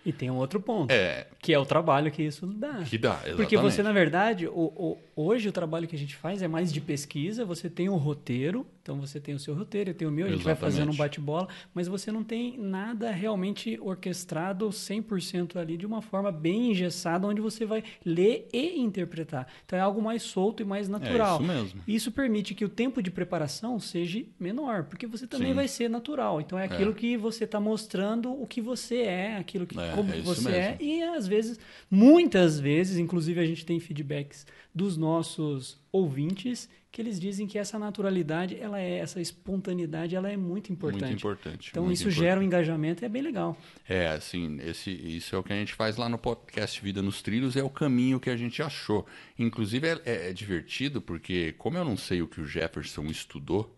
E 0.06 0.14
tem 0.14 0.30
um 0.30 0.36
outro 0.38 0.60
ponto, 0.60 0.92
é. 0.92 1.26
que 1.40 1.52
é 1.52 1.58
o 1.58 1.66
trabalho 1.66 2.12
que 2.12 2.22
isso 2.22 2.46
dá. 2.46 2.84
Que 2.84 2.98
dá, 2.98 3.14
exatamente. 3.16 3.36
Porque 3.38 3.58
você, 3.58 3.82
na 3.82 3.92
verdade, 3.92 4.48
o, 4.48 4.52
o- 4.76 4.98
hoje 5.16 5.50
o 5.50 5.52
trabalho 5.52 5.88
que 5.88 5.96
a 5.96 6.00
gente 6.00 6.16
faz 6.16 6.42
é 6.44 6.48
mais 6.48 6.72
de 6.72 6.80
pesquisa, 6.80 7.44
você 7.44 7.70
tem 7.70 7.90
o 7.90 7.96
roteiro, 7.96 8.68
então 8.86 9.02
você 9.02 9.20
tem 9.20 9.34
o 9.34 9.40
seu 9.40 9.56
roteiro, 9.56 9.90
eu 9.90 9.94
tenho 9.96 10.12
o 10.12 10.14
meu, 10.14 10.28
a 10.28 10.30
gente 10.30 10.44
vai 10.44 10.54
fazendo 10.54 10.92
um 10.92 10.96
bate-bola, 10.96 11.48
mas 11.74 11.88
você 11.88 12.12
não 12.12 12.24
tem 12.24 12.56
nada 12.56 13.10
realmente 13.10 13.80
orquestrado 13.82 14.70
100% 14.70 15.56
ali 15.56 15.76
de 15.76 15.88
uma 15.88 16.04
forma 16.04 16.32
bem 16.32 16.70
engessada, 16.70 17.26
onde 17.26 17.42
você 17.42 17.66
vai 17.66 17.84
ler 18.06 18.48
e 18.54 18.80
interpretar. 18.80 19.48
Então 19.66 19.80
é 19.80 19.82
algo 19.82 20.00
mais 20.04 20.22
solto 20.22 20.62
e 20.62 20.66
mais 20.66 20.88
natural. 20.88 21.40
É 21.40 21.44
isso 21.44 21.52
mesmo. 21.52 21.82
Isso 21.88 22.12
permite 22.12 22.54
que 22.54 22.64
o 22.64 22.70
tempo 22.70 23.02
de 23.02 23.10
preparação 23.10 23.80
seja 23.80 24.24
menor, 24.40 24.84
porque 24.84 25.08
você 25.08 25.26
também 25.26 25.48
Sim. 25.48 25.56
vai 25.56 25.68
ser 25.68 25.90
natural. 25.90 26.40
Então 26.40 26.60
é 26.60 26.66
aquilo 26.66 26.94
que 26.94 27.18
você 27.18 27.46
está 27.46 27.60
mostrando 27.60 28.40
o 28.40 28.46
que 28.46 28.62
você 28.62 28.98
é, 28.98 29.38
aquilo 29.38 29.66
que 29.66 29.80
É, 29.80 29.94
como 29.96 30.14
é 30.14 30.22
você 30.22 30.48
é 30.50 30.78
mesmo. 30.78 30.84
e 30.84 31.02
às 31.02 31.26
vezes, 31.28 31.60
muitas 31.90 32.60
vezes, 32.60 33.00
inclusive 33.00 33.40
a 33.40 33.46
gente 33.48 33.66
tem 33.66 33.80
feedbacks 33.80 34.46
dos 34.76 34.96
nossos 34.96 35.84
ouvintes 35.96 36.70
que 36.92 37.02
eles 37.02 37.20
dizem 37.20 37.46
que 37.46 37.58
essa 37.58 37.78
naturalidade, 37.78 38.58
ela 38.58 38.80
é 38.80 39.00
essa 39.00 39.20
espontaneidade, 39.20 40.16
ela 40.16 40.32
é 40.32 40.38
muito 40.38 40.72
importante. 40.72 41.04
Muito 41.04 41.18
importante. 41.20 41.68
Então 41.72 41.84
muito 41.84 41.96
isso 41.96 42.04
importante. 42.04 42.24
gera 42.24 42.40
um 42.40 42.44
engajamento 42.44 43.04
e 43.04 43.06
é 43.06 43.10
bem 43.10 43.22
legal. 43.22 43.58
É, 43.88 44.08
assim, 44.08 44.58
esse, 44.62 44.92
isso 44.92 45.36
é 45.36 45.40
o 45.40 45.44
que 45.44 45.52
a 45.52 45.58
gente 45.58 45.74
faz 45.74 45.98
lá 45.98 46.08
no 46.08 46.18
podcast 46.18 46.82
Vida 46.82 47.02
nos 47.02 47.22
Trilhos, 47.22 47.58
é 47.58 47.64
o 47.64 47.70
caminho 47.70 48.18
que 48.18 48.30
a 48.30 48.38
gente 48.38 48.62
achou. 48.62 49.06
Inclusive 49.38 49.88
é, 49.88 50.02
é- 50.06 50.30
é 50.30 50.34
divertido 50.34 51.02
porque, 51.02 51.54
como 51.58 51.78
eu 51.78 51.84
não 51.84 51.98
sei 51.98 52.22
o 52.22 52.28
que 52.28 52.40
o 52.40 52.46
Jefferson 52.46 53.04
estudou, 53.08 53.75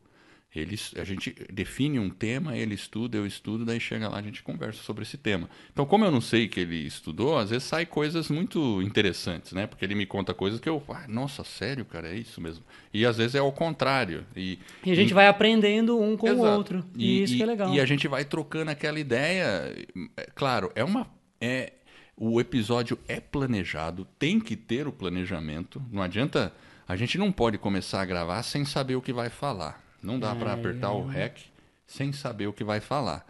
ele, 0.60 0.80
a 0.96 1.04
gente 1.04 1.36
define 1.52 2.00
um 2.00 2.10
tema, 2.10 2.58
ele 2.58 2.74
estuda, 2.74 3.18
eu 3.18 3.26
estudo, 3.26 3.66
daí 3.66 3.80
chega 3.80 4.10
lá 4.10 4.18
a 4.18 4.22
gente 4.22 4.42
conversa 4.42 4.82
sobre 4.82 5.04
esse 5.04 5.18
tema. 5.18 5.50
Então, 5.72 5.86
como 5.86 6.06
eu 6.06 6.12
não 6.12 6.22
sei 6.22 6.46
o 6.46 6.50
que 6.50 6.62
ele 6.62 6.86
estudou, 6.86 7.38
às 7.38 7.50
vezes 7.50 7.66
sai 7.66 7.86
coisas 7.86 8.30
muito 8.30 8.82
interessantes, 8.82 9.52
né? 9.52 9.68
Porque 9.68 9.86
ele 9.86 9.96
me 9.96 10.06
conta 10.06 10.34
coisas 10.34 10.60
que 10.60 10.68
eu, 10.68 10.84
ah, 10.90 11.06
nossa, 11.08 11.44
sério, 11.44 11.86
cara, 11.86 12.10
é 12.10 12.16
isso 12.16 12.42
mesmo. 12.42 12.64
E 12.94 13.06
às 13.06 13.18
vezes 13.18 13.36
é 13.36 13.40
ao 13.40 13.52
contrário. 13.52 14.26
E, 14.36 14.60
E 14.86 14.92
a 14.92 14.96
gente 14.96 15.14
vai 15.14 15.28
aprendendo 15.28 16.00
um 16.00 16.16
com 16.18 16.28
o 16.28 16.34
Exato. 16.34 16.58
outro. 16.58 16.86
E, 16.96 17.24
isso 17.24 17.36
que 17.36 17.44
é 17.44 17.46
legal. 17.46 17.74
E 17.74 17.80
a 17.80 17.86
gente 17.86 18.08
vai 18.08 18.26
trocando 18.26 18.72
aquela 18.72 19.00
ideia. 19.00 19.74
É, 20.16 20.28
Claro, 20.34 20.72
é 20.76 20.84
uma. 20.84 21.08
É, 21.40 21.74
o 22.16 22.40
episódio 22.42 22.98
é 23.08 23.20
planejado, 23.20 24.08
tem 24.18 24.40
que 24.40 24.56
ter 24.56 24.88
o 24.88 24.92
planejamento. 24.92 25.82
Não 25.92 26.02
adianta. 26.02 26.54
A 26.88 26.96
gente 26.96 27.18
não 27.18 27.32
pode 27.32 27.58
começar 27.58 28.02
a 28.02 28.06
gravar 28.06 28.42
sem 28.44 28.64
saber 28.64 28.96
o 28.96 29.02
que 29.02 29.12
vai 29.12 29.30
falar. 29.30 29.87
Não 30.02 30.20
dá 30.20 30.36
para 30.36 30.52
É, 30.52 30.54
apertar 30.54 30.92
o 30.92 31.06
REC 31.06 31.38
sem 31.86 32.12
saber 32.14 32.48
o 32.48 32.54
que 32.54 32.64
vai 32.64 32.80
falar. 32.80 33.26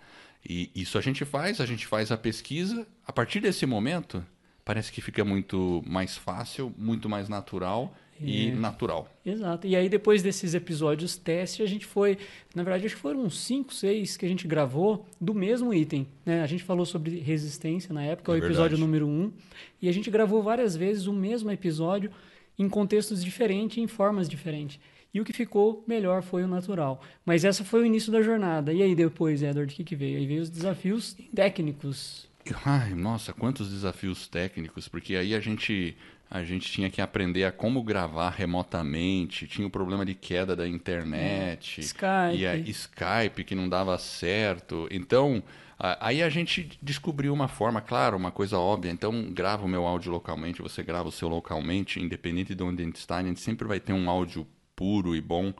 E 0.48 0.70
isso 0.76 0.98
a 0.98 1.02
gente 1.02 1.26
faz, 1.26 1.60
a 1.60 1.66
gente 1.66 1.86
faz 1.86 2.12
a 2.12 2.18
pesquisa. 2.18 2.88
A 3.06 3.12
partir 3.12 3.40
desse 3.40 3.66
momento, 3.66 4.26
parece 4.64 4.92
que 4.92 5.02
fica 5.02 5.24
muito 5.26 5.84
mais 5.86 6.16
fácil, 6.18 6.74
muito 6.78 7.10
mais 7.10 7.28
natural 7.28 7.94
e 8.20 8.48
É. 8.48 8.52
natural. 8.56 9.08
Exato. 9.26 9.68
E 9.68 9.76
aí, 9.76 9.88
depois 9.90 10.24
desses 10.24 10.54
episódios 10.54 11.16
teste, 11.18 11.62
a 11.62 11.66
gente 11.68 11.86
foi. 11.86 12.18
Na 12.56 12.64
verdade, 12.64 12.86
acho 12.86 12.96
que 12.96 13.02
foram 13.02 13.24
uns 13.24 13.40
5, 13.42 13.74
6 13.74 14.18
que 14.18 14.26
a 14.26 14.30
gente 14.30 14.48
gravou 14.48 15.06
do 15.22 15.34
mesmo 15.34 15.74
item. 15.74 16.08
Né? 16.26 16.42
A 16.42 16.48
gente 16.48 16.64
falou 16.64 16.86
sobre 16.86 17.20
resistência 17.20 17.94
na 17.94 18.04
época, 18.04 18.32
É 18.32 18.36
o 18.36 18.38
episódio 18.38 18.78
verdade. 18.78 18.82
número 18.82 19.06
1. 19.08 19.10
Um, 19.10 19.32
e 19.82 19.88
a 19.90 19.92
gente 19.92 20.10
gravou 20.10 20.42
várias 20.42 20.76
vezes 20.76 21.06
o 21.08 21.14
mesmo 21.14 21.52
episódio 21.52 22.10
em 22.58 22.68
contextos 22.68 23.24
diferentes, 23.24 23.78
em 23.78 23.86
formas 23.88 24.28
diferentes. 24.28 24.80
E 25.14 25.22
o 25.22 25.26
que 25.26 25.34
ficou 25.34 25.84
melhor 25.88 26.22
foi 26.22 26.44
o 26.44 26.48
natural. 26.48 27.02
Mas 27.26 27.44
essa 27.44 27.64
foi 27.64 27.82
o 27.82 27.86
início 27.86 28.12
da 28.12 28.22
jornada. 28.22 28.74
E 28.74 28.82
aí 28.84 28.94
depois, 28.96 29.42
Edward, 29.42 29.74
o 29.74 29.76
que, 29.76 29.84
que 29.84 29.96
veio? 29.96 30.18
Aí 30.18 30.28
veio 30.28 30.42
os 30.42 30.50
desafios 30.50 31.16
técnicos. 31.34 32.28
Ai, 32.66 32.94
nossa, 32.94 33.34
quantos 33.34 33.70
desafios 33.70 34.28
técnicos, 34.28 34.88
porque 34.88 35.16
aí 35.16 35.36
a 35.36 35.40
gente 35.40 35.98
a 36.30 36.44
gente 36.44 36.70
tinha 36.70 36.90
que 36.90 37.02
aprender 37.02 37.46
a 37.46 37.52
como 37.52 37.82
gravar 37.82 38.32
remotamente, 38.32 39.48
tinha 39.48 39.66
o 39.66 39.72
problema 39.72 40.06
de 40.06 40.14
queda 40.14 40.56
da 40.56 40.68
internet, 40.68 41.80
Skype. 41.80 42.38
e 42.38 42.46
a 42.46 42.58
Skype 42.58 43.46
que 43.46 43.56
não 43.56 43.70
dava 43.70 43.98
certo. 43.98 44.88
Então, 44.92 45.42
aí 45.80 46.22
a 46.22 46.30
gente 46.30 46.78
descobriu 46.82 47.34
uma 47.34 47.48
forma, 47.48 47.80
claro, 47.80 48.18
uma 48.18 48.32
coisa 48.32 48.58
óbvia. 48.58 48.92
Então, 48.92 49.32
grava 49.32 49.66
o 49.66 49.70
meu 49.70 49.88
áudio 49.88 50.12
localmente, 50.12 50.62
você 50.62 50.84
grava 50.84 51.08
o 51.08 51.14
seu 51.14 51.30
localmente, 51.30 52.00
independente 52.02 52.54
de 52.54 52.64
onde 52.64 52.82
a 52.82 52.86
gente 52.86 52.98
está, 52.98 53.18
a 53.18 53.24
gente 53.24 53.40
sempre 53.40 53.66
vai 53.66 53.80
ter 53.80 53.94
um 53.94 54.10
áudio 54.10 54.46
puro 54.78 55.14
e 55.14 55.20
bom. 55.20 55.54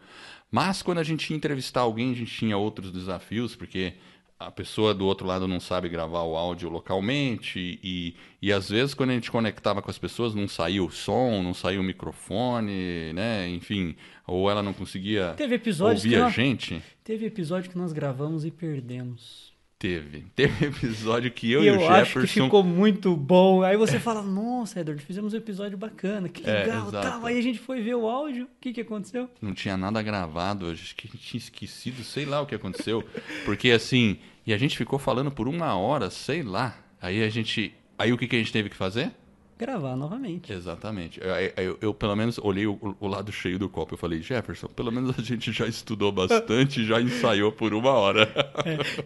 Mas 0.50 0.82
quando 0.82 1.00
a 1.00 1.04
gente 1.04 1.30
ia 1.30 1.36
entrevistar 1.36 1.82
alguém, 1.82 2.12
a 2.12 2.16
gente 2.16 2.32
tinha 2.34 2.56
outros 2.58 2.90
desafios, 2.92 3.54
porque 3.56 3.96
a 4.40 4.52
pessoa 4.52 4.94
do 4.94 5.04
outro 5.06 5.26
lado 5.26 5.48
não 5.48 5.60
sabe 5.60 5.90
gravar 5.90 6.22
o 6.22 6.38
áudio 6.38 6.70
localmente 6.70 7.80
e, 7.84 8.16
e 8.40 8.54
às 8.54 8.70
vezes 8.70 8.94
quando 8.94 9.10
a 9.10 9.14
gente 9.14 9.32
conectava 9.32 9.82
com 9.82 9.90
as 9.90 9.98
pessoas 9.98 10.36
não 10.36 10.48
saía 10.48 10.84
o 10.84 10.92
som, 10.92 11.42
não 11.42 11.56
saía 11.56 11.82
o 11.82 11.84
microfone, 11.84 13.12
né? 13.14 13.50
Enfim, 13.50 13.96
ou 14.28 14.50
ela 14.50 14.62
não 14.62 14.74
conseguia 14.74 15.34
Teve 15.36 15.56
episódios 15.56 16.04
ouvir 16.04 16.16
que 16.16 16.22
a 16.22 16.26
nós- 16.26 16.34
gente. 16.34 16.82
Teve 17.04 17.26
episódio 17.26 17.70
que 17.72 17.78
nós 17.78 17.92
gravamos 17.92 18.46
e 18.46 18.52
perdemos. 18.52 19.52
Teve. 19.80 20.26
Teve 20.36 20.66
episódio 20.66 21.32
que 21.32 21.52
eu 21.52 21.62
e 21.62 21.66
e, 21.66 21.68
eu 21.68 21.76
o 21.76 21.88
acho 21.88 22.14
que 22.14 22.22
Jefferson 22.22 22.46
ficou 22.46 22.64
muito 22.64 23.16
bom. 23.16 23.62
Aí 23.62 23.78
você 23.78 24.00
fala, 24.00 24.22
nossa, 24.24 24.80
Edward, 24.80 25.04
fizemos 25.04 25.34
um 25.34 25.38
episódio 25.38 25.78
bacana, 25.78 26.28
que 26.28 26.48
É, 26.48 26.64
legal, 26.64 26.92
tal. 26.92 27.26
Aí 27.26 27.38
a 27.38 27.42
gente 27.42 27.60
foi 27.60 27.82
ver 27.82 27.96
o 27.96 28.08
áudio, 28.08 28.46
o 28.46 28.50
que, 28.60 28.74
que 28.74 28.82
aconteceu? 28.82 29.30
não 29.42 29.54
tinha 29.54 29.78
nada 29.78 30.02
gravado, 30.02 30.70
acho 30.72 30.96
que 30.96 31.08
a 31.08 31.12
gente 31.12 31.24
tinha 31.24 31.40
esquecido, 31.40 32.04
sei 32.04 32.26
lá 32.26 32.42
o 32.42 32.46
que 32.46 32.56
aconteceu. 32.56 33.04
Porque 33.46 33.72
assim, 33.72 34.18
e 34.46 34.54
a 34.54 34.58
gente 34.58 34.78
ficou 34.78 34.98
falando 34.98 35.30
por 35.30 35.48
uma 35.48 35.76
hora, 35.76 36.10
sei 36.10 36.42
lá. 36.42 36.78
Aí 37.02 37.24
a 37.24 37.30
gente. 37.30 37.74
Aí 37.98 38.14
o 38.14 38.18
que, 38.18 38.28
que 38.28 38.36
a 38.36 38.40
gente 38.40 38.54
teve 38.54 38.70
que 38.70 38.76
fazer? 38.76 39.12
Gravar 39.58 39.96
novamente. 39.96 40.54
Exatamente. 40.54 41.20
Eu, 41.20 41.64
eu- 41.66 41.78
eu- 41.82 41.94
pelo 41.94 42.16
menos 42.16 42.38
olhei 42.38 42.68
o, 42.68 42.96
o 43.00 43.08
lado 43.08 43.32
cheio 43.32 43.58
do 43.58 43.68
copo. 43.68 43.96
Eu 43.96 43.98
falei, 43.98 44.22
Jefferson, 44.22 44.68
pelo 44.68 44.92
menos 44.92 45.18
a 45.18 45.22
gente 45.22 45.52
já 45.52 45.66
estudou 45.66 46.12
bastante, 46.12 46.86
já 46.86 47.02
ensaiou 47.02 47.52
por 47.52 47.74
uma 47.74 47.90
hora. 47.92 48.30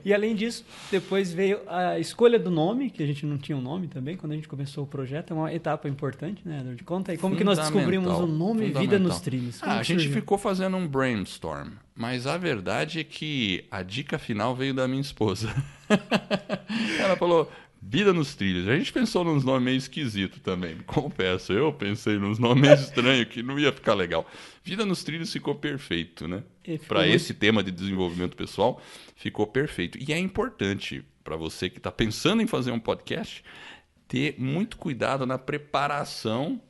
E 0.03 0.13
além 0.13 0.36
disso, 0.36 0.65
depois 0.91 1.31
veio 1.34 1.60
a 1.67 1.98
escolha 2.00 2.38
do 2.38 2.51
nome, 2.51 2.89
que 2.89 3.01
a 3.01 3.05
gente 3.05 3.25
não 3.25 3.38
tinha 3.38 3.58
um 3.58 3.62
nome 3.62 3.88
também, 3.88 4.17
quando 4.17 4.34
a 4.34 4.36
gente 4.36 4.48
começou 4.48 4.84
o 4.84 4.88
projeto. 4.88 5.31
É 5.31 5.34
uma 5.34 5.53
etapa 5.53 5.88
importante, 5.88 6.41
né, 6.46 6.60
Edward? 6.60 6.84
Conta 6.84 7.12
aí, 7.13 7.17
como 7.17 7.36
que 7.36 7.43
nós 7.43 7.58
descobrimos 7.58 8.12
o 8.20 8.27
nome 8.27 8.72
Vida 8.72 9.00
nos 9.00 9.22
Trilhos? 9.22 9.60
Ah, 9.63 9.77
a 9.79 9.84
gente 9.84 10.01
surgiu? 10.01 10.13
ficou 10.13 10.38
fazendo 10.38 10.75
um 10.75 10.88
brainstorm. 10.88 11.70
Mas 11.96 12.25
a 12.27 12.38
verdade 12.38 13.00
é 13.00 13.03
que 13.03 13.63
a 13.70 13.84
dica 13.84 14.17
final 14.20 14.55
veio 14.55 14.74
da 14.74 14.88
minha 14.88 15.01
esposa. 15.01 15.53
Ela 17.00 17.15
falou. 17.15 17.50
Vida 17.81 18.13
nos 18.13 18.35
trilhos. 18.35 18.67
A 18.67 18.77
gente 18.77 18.93
pensou 18.93 19.23
nos 19.23 19.43
nomes 19.43 19.63
meio 19.63 19.77
esquisitos 19.77 20.39
também. 20.39 20.77
Confesso, 20.85 21.51
eu 21.51 21.73
pensei 21.73 22.17
nos 22.19 22.38
nomes 22.38 22.79
estranhos 22.79 23.27
que 23.27 23.41
não 23.41 23.57
ia 23.57 23.71
ficar 23.71 23.95
legal. 23.95 24.29
Vida 24.63 24.85
nos 24.85 25.03
trilhos 25.03 25.33
ficou 25.33 25.55
perfeito, 25.55 26.27
né? 26.27 26.43
Para 26.88 27.00
muito- 27.00 27.15
esse 27.15 27.33
tema 27.33 27.63
de 27.63 27.71
desenvolvimento 27.71 28.38
pessoal, 28.38 28.79
ficou 29.15 29.47
perfeito. 29.47 29.97
E 29.97 30.13
é 30.13 30.17
importante 30.19 31.03
para 31.23 31.35
você 31.35 31.69
que 31.69 31.77
está 31.77 31.91
pensando 31.91 32.41
em 32.41 32.47
fazer 32.47 32.71
um 32.71 32.79
podcast 32.79 33.43
ter 34.07 34.35
muito 34.38 34.77
cuidado 34.77 35.25
na 35.25 35.38
preparação 35.38 36.61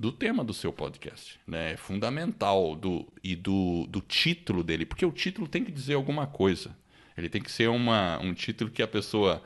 do 0.00 0.10
tema 0.10 0.44
do 0.44 0.52
seu 0.52 0.72
podcast. 0.72 1.38
Né? 1.46 1.72
É 1.72 1.76
fundamental 1.76 2.74
do, 2.74 3.06
e 3.22 3.36
do, 3.36 3.86
do 3.88 4.00
título 4.00 4.62
dele, 4.64 4.84
porque 4.84 5.06
o 5.06 5.12
título 5.12 5.46
tem 5.46 5.64
que 5.64 5.70
dizer 5.72 5.94
alguma 5.94 6.26
coisa. 6.26 6.76
Ele 7.16 7.28
tem 7.28 7.40
que 7.42 7.50
ser 7.50 7.68
uma, 7.68 8.18
um 8.20 8.34
título 8.34 8.70
que 8.70 8.82
a 8.82 8.88
pessoa, 8.88 9.42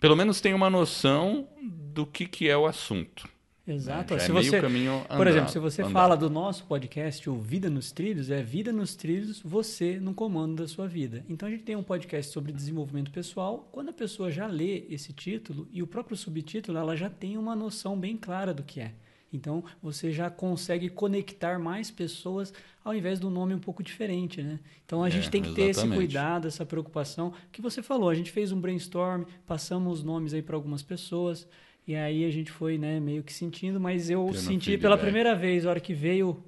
pelo 0.00 0.16
menos, 0.16 0.40
tenha 0.40 0.56
uma 0.56 0.70
noção 0.70 1.46
do 1.62 2.06
que, 2.06 2.26
que 2.26 2.48
é 2.48 2.56
o 2.56 2.66
assunto. 2.66 3.28
Exato. 3.66 4.14
Já 4.14 4.22
é 4.22 4.26
se 4.26 4.32
meio 4.32 4.44
você, 4.44 4.60
caminho 4.60 5.00
por 5.06 5.14
andado- 5.14 5.28
exemplo, 5.28 5.48
se 5.50 5.58
você 5.60 5.82
andado. 5.82 5.92
fala 5.92 6.16
do 6.16 6.28
nosso 6.28 6.64
podcast, 6.64 7.30
o 7.30 7.36
Vida 7.38 7.70
nos 7.70 7.92
Trilhos, 7.92 8.28
é 8.30 8.42
Vida 8.42 8.72
nos 8.72 8.96
Trilhos, 8.96 9.40
você 9.44 10.00
no 10.00 10.12
comando 10.12 10.56
da 10.62 10.66
sua 10.66 10.88
vida. 10.88 11.24
Então 11.28 11.46
a 11.46 11.50
gente 11.52 11.62
tem 11.62 11.76
um 11.76 11.82
podcast 11.82 12.32
sobre 12.32 12.52
desenvolvimento 12.52 13.12
pessoal. 13.12 13.68
Quando 13.70 13.90
a 13.90 13.92
pessoa 13.92 14.28
já 14.30 14.46
lê 14.48 14.86
esse 14.90 15.12
título 15.12 15.68
e 15.70 15.82
o 15.82 15.86
próprio 15.86 16.16
subtítulo, 16.16 16.78
ela 16.78 16.96
já 16.96 17.08
tem 17.08 17.38
uma 17.38 17.54
noção 17.54 17.96
bem 17.96 18.16
clara 18.16 18.52
do 18.52 18.64
que 18.64 18.80
é. 18.80 18.92
Então 19.32 19.62
você 19.82 20.10
já 20.10 20.28
consegue 20.28 20.88
conectar 20.88 21.58
mais 21.58 21.90
pessoas 21.90 22.52
ao 22.84 22.94
invés 22.94 23.20
do 23.20 23.30
nome 23.30 23.54
um 23.54 23.58
pouco 23.58 23.82
diferente, 23.82 24.42
né? 24.42 24.58
Então 24.84 25.02
a 25.04 25.08
É, 25.08 25.10
gente 25.10 25.30
tem 25.30 25.40
que 25.42 25.52
ter 25.52 25.62
esse 25.62 25.80
exatamente. 25.80 25.96
cuidado, 25.98 26.48
essa 26.48 26.66
preocupação 26.66 27.32
que 27.52 27.62
você 27.62 27.82
falou. 27.82 28.08
A 28.08 28.14
gente 28.14 28.30
fez 28.32 28.50
um 28.52 28.60
brainstorm, 28.60 29.22
passamos 29.46 29.98
os 30.00 30.04
nomes 30.04 30.34
aí 30.34 30.42
para 30.42 30.56
algumas 30.56 30.82
pessoas. 30.82 31.46
E 31.86 31.94
aí 31.94 32.24
a 32.24 32.30
gente 32.30 32.50
foi, 32.50 32.76
né, 32.78 32.98
meio 33.00 33.22
que 33.22 33.32
sentindo, 33.32 33.80
mas 33.80 34.10
eu 34.10 34.24
Tendo 34.26 34.36
senti 34.38 34.76
pela 34.78 34.96
primeira 34.98 35.34
vez, 35.34 35.64
a 35.66 35.70
hora 35.70 35.80
que 35.80 35.94
veio. 35.94 36.42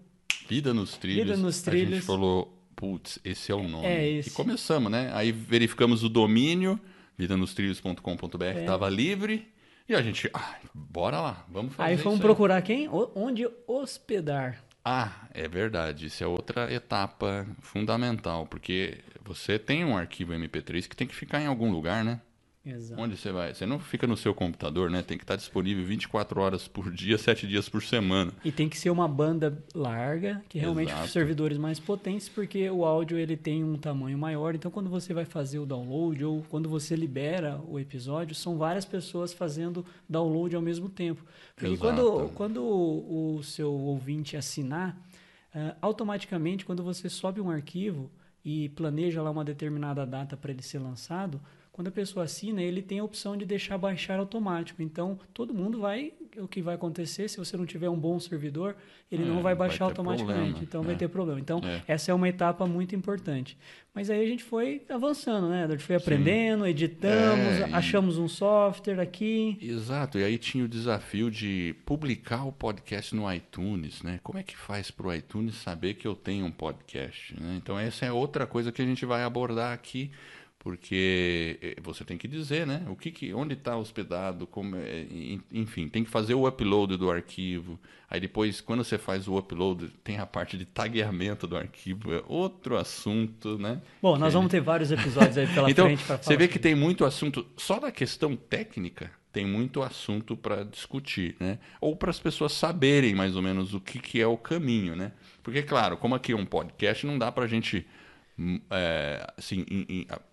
Vida 0.48 0.74
nos 0.74 0.96
trilhos. 0.96 1.24
Vida 1.24 1.36
nos 1.36 1.54
A 1.66 1.70
gente 1.70 1.86
trilhos. 1.86 2.04
falou, 2.04 2.52
putz, 2.76 3.18
esse 3.24 3.50
é 3.50 3.54
o 3.54 3.66
nome. 3.66 3.86
É 3.86 4.08
esse. 4.08 4.28
E 4.28 4.32
começamos, 4.32 4.90
né? 4.90 5.10
Aí 5.14 5.32
verificamos 5.32 6.02
o 6.04 6.08
domínio, 6.08 6.78
vidanostrilhos.com.br, 7.16 8.44
É. 8.44 8.60
estava 8.60 8.88
livre. 8.88 9.46
E 9.88 9.94
a 9.94 10.02
gente, 10.02 10.30
ah, 10.32 10.56
bora 10.72 11.20
lá, 11.20 11.44
vamos 11.48 11.74
fazer 11.74 11.90
aí 11.90 11.96
fomos 11.98 12.18
isso 12.18 12.22
procurar 12.26 12.62
quem? 12.62 12.88
O- 12.88 13.10
Onde 13.14 13.48
hospedar. 13.66 14.62
Ah, 14.84 15.12
é 15.32 15.46
verdade. 15.48 16.06
Isso 16.06 16.22
é 16.24 16.26
outra 16.26 16.72
etapa 16.72 17.46
fundamental, 17.60 18.46
porque 18.46 18.98
você 19.24 19.58
tem 19.58 19.84
um 19.84 19.96
arquivo 19.96 20.32
MP3 20.32 20.86
que 20.88 20.96
tem 20.96 21.06
que 21.06 21.14
ficar 21.14 21.40
em 21.40 21.46
algum 21.46 21.70
lugar, 21.70 22.04
né? 22.04 22.20
Exato. 22.64 23.00
Onde 23.00 23.16
você 23.16 23.32
vai? 23.32 23.52
Você 23.52 23.66
não 23.66 23.80
fica 23.80 24.06
no 24.06 24.16
seu 24.16 24.32
computador, 24.32 24.88
né? 24.88 25.02
Tem 25.02 25.18
que 25.18 25.24
estar 25.24 25.34
disponível 25.34 25.84
24 25.84 26.40
horas 26.40 26.68
por 26.68 26.92
dia, 26.92 27.18
7 27.18 27.44
dias 27.46 27.68
por 27.68 27.82
semana. 27.82 28.32
E 28.44 28.52
tem 28.52 28.68
que 28.68 28.78
ser 28.78 28.90
uma 28.90 29.08
banda 29.08 29.64
larga, 29.74 30.40
que 30.48 30.60
realmente 30.60 30.92
Exato. 30.92 31.08
servidores 31.08 31.58
mais 31.58 31.80
potentes, 31.80 32.28
porque 32.28 32.70
o 32.70 32.84
áudio 32.84 33.18
ele 33.18 33.36
tem 33.36 33.64
um 33.64 33.76
tamanho 33.76 34.16
maior. 34.16 34.54
Então, 34.54 34.70
quando 34.70 34.88
você 34.88 35.12
vai 35.12 35.24
fazer 35.24 35.58
o 35.58 35.66
download 35.66 36.24
ou 36.24 36.44
quando 36.48 36.68
você 36.68 36.94
libera 36.94 37.60
o 37.66 37.80
episódio, 37.80 38.32
são 38.32 38.56
várias 38.56 38.84
pessoas 38.84 39.32
fazendo 39.32 39.84
download 40.08 40.54
ao 40.54 40.62
mesmo 40.62 40.88
tempo. 40.88 41.24
Porque 41.56 41.72
Exato. 41.72 41.80
quando, 41.80 42.28
quando 42.34 42.62
o, 42.62 43.42
seu 43.42 43.72
ouvinte 43.72 44.36
assinar, 44.36 44.96
ah, 45.52 45.74
automaticamente, 45.82 46.64
quando 46.64 46.84
você 46.84 47.08
sobe 47.08 47.40
um 47.40 47.50
arquivo 47.50 48.08
e 48.44 48.68
planeja 48.68 49.20
lá 49.20 49.30
uma 49.30 49.44
determinada 49.44 50.06
data 50.06 50.36
para 50.36 50.52
ele 50.52 50.62
ser 50.62 50.78
lançado, 50.78 51.40
quando 51.72 51.88
a 51.88 51.90
pessoa 51.90 52.24
assina, 52.26 52.62
ele 52.62 52.82
tem 52.82 52.98
a 52.98 53.04
opção 53.04 53.34
de 53.36 53.44
deixar 53.46 53.78
baixar 53.78 54.18
automático. 54.18 54.82
Então, 54.82 55.18
todo 55.32 55.54
mundo 55.54 55.80
vai. 55.80 56.12
O 56.38 56.46
que 56.48 56.62
vai 56.62 56.74
acontecer, 56.74 57.28
se 57.28 57.36
você 57.38 57.56
não 57.56 57.66
tiver 57.66 57.88
um 57.90 57.98
bom 57.98 58.18
servidor, 58.20 58.74
ele 59.10 59.22
É, 59.22 59.26
não 59.26 59.34
vai 59.36 59.54
vai 59.54 59.68
baixar 59.68 59.78
ter 59.86 59.90
automaticamente. 59.90 60.36
problema, 60.42 60.62
Então, 60.62 60.82
vai 60.82 60.94
é. 60.94 60.98
ter 60.98 61.08
problema. 61.08 61.40
Então, 61.40 61.60
É. 61.64 61.82
essa 61.86 62.10
é 62.10 62.14
uma 62.14 62.28
etapa 62.28 62.66
muito 62.66 62.94
importante. 62.94 63.56
Mas 63.94 64.08
aí 64.08 64.22
a 64.22 64.26
gente 64.26 64.42
foi 64.42 64.82
avançando, 64.88 65.48
né? 65.50 65.64
A 65.64 65.68
gente 65.68 65.82
foi 65.82 65.96
aprendendo, 65.96 66.66
editamos, 66.66 67.46
É, 67.60 67.68
e- 67.68 67.74
achamos 67.74 68.16
um 68.16 68.26
software 68.28 68.98
aqui. 69.00 69.58
Exato, 69.60 70.18
e 70.18 70.24
aí 70.24 70.38
tinha 70.38 70.64
o 70.64 70.68
desafio 70.68 71.30
de 71.30 71.74
publicar 71.84 72.44
o 72.46 72.52
podcast 72.52 73.14
no 73.14 73.30
iTunes, 73.32 74.02
né? 74.02 74.18
Como 74.22 74.38
é 74.38 74.42
que 74.42 74.56
faz 74.56 74.90
para 74.90 75.06
o 75.06 75.14
iTunes 75.14 75.54
saber 75.56 75.94
que 75.94 76.06
eu 76.06 76.14
tenho 76.14 76.46
um 76.46 76.50
podcast? 76.50 77.34
né? 77.38 77.54
Então 77.62 77.78
essa 77.78 78.06
é 78.06 78.12
outra 78.12 78.46
coisa 78.46 78.72
que 78.72 78.80
a 78.80 78.84
gente 78.86 79.04
vai 79.04 79.22
abordar 79.22 79.74
aqui, 79.74 80.10
porque 80.62 81.58
eh, 81.60 81.76
você 81.82 82.04
tem 82.04 82.16
que 82.16 82.28
dizer, 82.28 82.64
né? 82.66 82.84
O 82.88 82.94
que, 82.94 83.10
que 83.10 83.34
onde 83.34 83.54
está 83.54 83.76
hospedado, 83.76 84.46
como, 84.46 84.76
en- 84.76 85.42
enfim, 85.52 85.88
tem 85.88 86.04
que 86.04 86.10
fazer 86.10 86.34
o 86.34 86.46
upload 86.46 86.96
do 86.96 87.10
arquivo. 87.10 87.78
Aí 88.08 88.20
depois, 88.20 88.60
quando 88.60 88.84
você 88.84 88.96
faz 88.96 89.26
o 89.26 89.36
upload, 89.36 89.88
tem 90.04 90.18
a 90.18 90.26
parte 90.26 90.56
de 90.56 90.64
tagueamento 90.64 91.46
do 91.46 91.56
arquivo, 91.56 92.14
é 92.14 92.22
outro 92.28 92.76
assunto, 92.76 93.58
né? 93.58 93.80
Bom, 94.00 94.16
nós 94.16 94.28
Que- 94.28 94.34
vamos 94.34 94.50
ter 94.50 94.60
vários 94.60 94.92
episódios 94.92 95.36
aí 95.36 95.46
pela 95.48 95.68
então, 95.70 95.86
frente 95.86 95.98
para 96.04 96.16
falar. 96.18 96.22
você 96.22 96.36
vê 96.36 96.46
que 96.46 96.54
sobre 96.54 96.62
tem 96.70 96.74
muito 96.74 97.04
assunto, 97.04 97.44
só 97.56 97.80
da 97.80 97.90
questão 97.90 98.36
técnica, 98.36 99.10
tem 99.32 99.44
muito 99.46 99.82
assunto 99.82 100.36
para 100.36 100.62
discutir, 100.62 101.34
né? 101.40 101.58
Ou 101.80 101.96
para 101.96 102.10
as 102.10 102.20
pessoas 102.20 102.52
saberem 102.52 103.14
mais 103.14 103.34
ou 103.34 103.42
menos 103.42 103.74
o 103.74 103.80
que, 103.80 103.98
que 103.98 104.20
é 104.20 104.26
o 104.26 104.36
caminho, 104.36 104.94
né? 104.94 105.10
Porque, 105.42 105.62
claro, 105.62 105.96
como 105.96 106.14
aqui 106.14 106.32
é 106.32 106.36
um 106.36 106.46
podcast, 106.46 107.04
não 107.06 107.18
dá 107.18 107.32
para 107.32 107.44
a 107.46 107.48
gente 107.48 107.84
é, 108.70 109.32
assim, 109.36 109.64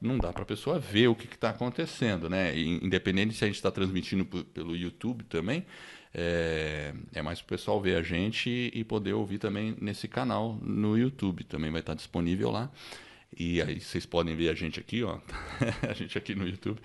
não 0.02 0.18
dá 0.18 0.32
para 0.32 0.44
a 0.44 0.46
pessoa 0.46 0.80
ver 0.80 1.08
o 1.08 1.16
que 1.16 1.26
está 1.26 1.50
acontecendo, 1.50 2.30
né? 2.30 2.56
E, 2.56 2.84
Independente 2.84 3.34
se 3.34 3.44
a 3.44 3.48
gente 3.48 3.58
está 3.58 3.72
transmitindo 3.72 4.26
pelo 4.26 4.76
YouTube 4.76 5.24
também, 5.26 5.66
é, 6.14 6.94
é 7.14 7.22
mais 7.22 7.42
para 7.42 7.46
o 7.46 7.58
pessoal 7.58 7.80
ver 7.82 7.96
a 7.96 8.02
gente 8.02 8.72
e 8.74 8.84
poder 8.84 9.14
ouvir 9.14 9.38
também 9.38 9.76
nesse 9.80 10.08
canal 10.08 10.58
no 10.62 10.98
YouTube. 10.98 11.44
Também 11.44 11.72
vai 11.72 11.82
estar 11.82 11.94
disponível 11.94 12.50
lá. 12.50 12.72
E 13.38 13.62
aí 13.62 13.80
vocês 13.80 14.06
podem 14.06 14.36
ver 14.36 14.50
a 14.50 14.56
gente 14.56 14.80
aqui, 14.80 15.04
ó, 15.04 15.20
a 15.88 15.94
gente 15.94 16.18
aqui 16.18 16.34
no 16.34 16.48
YouTube, 16.48 16.82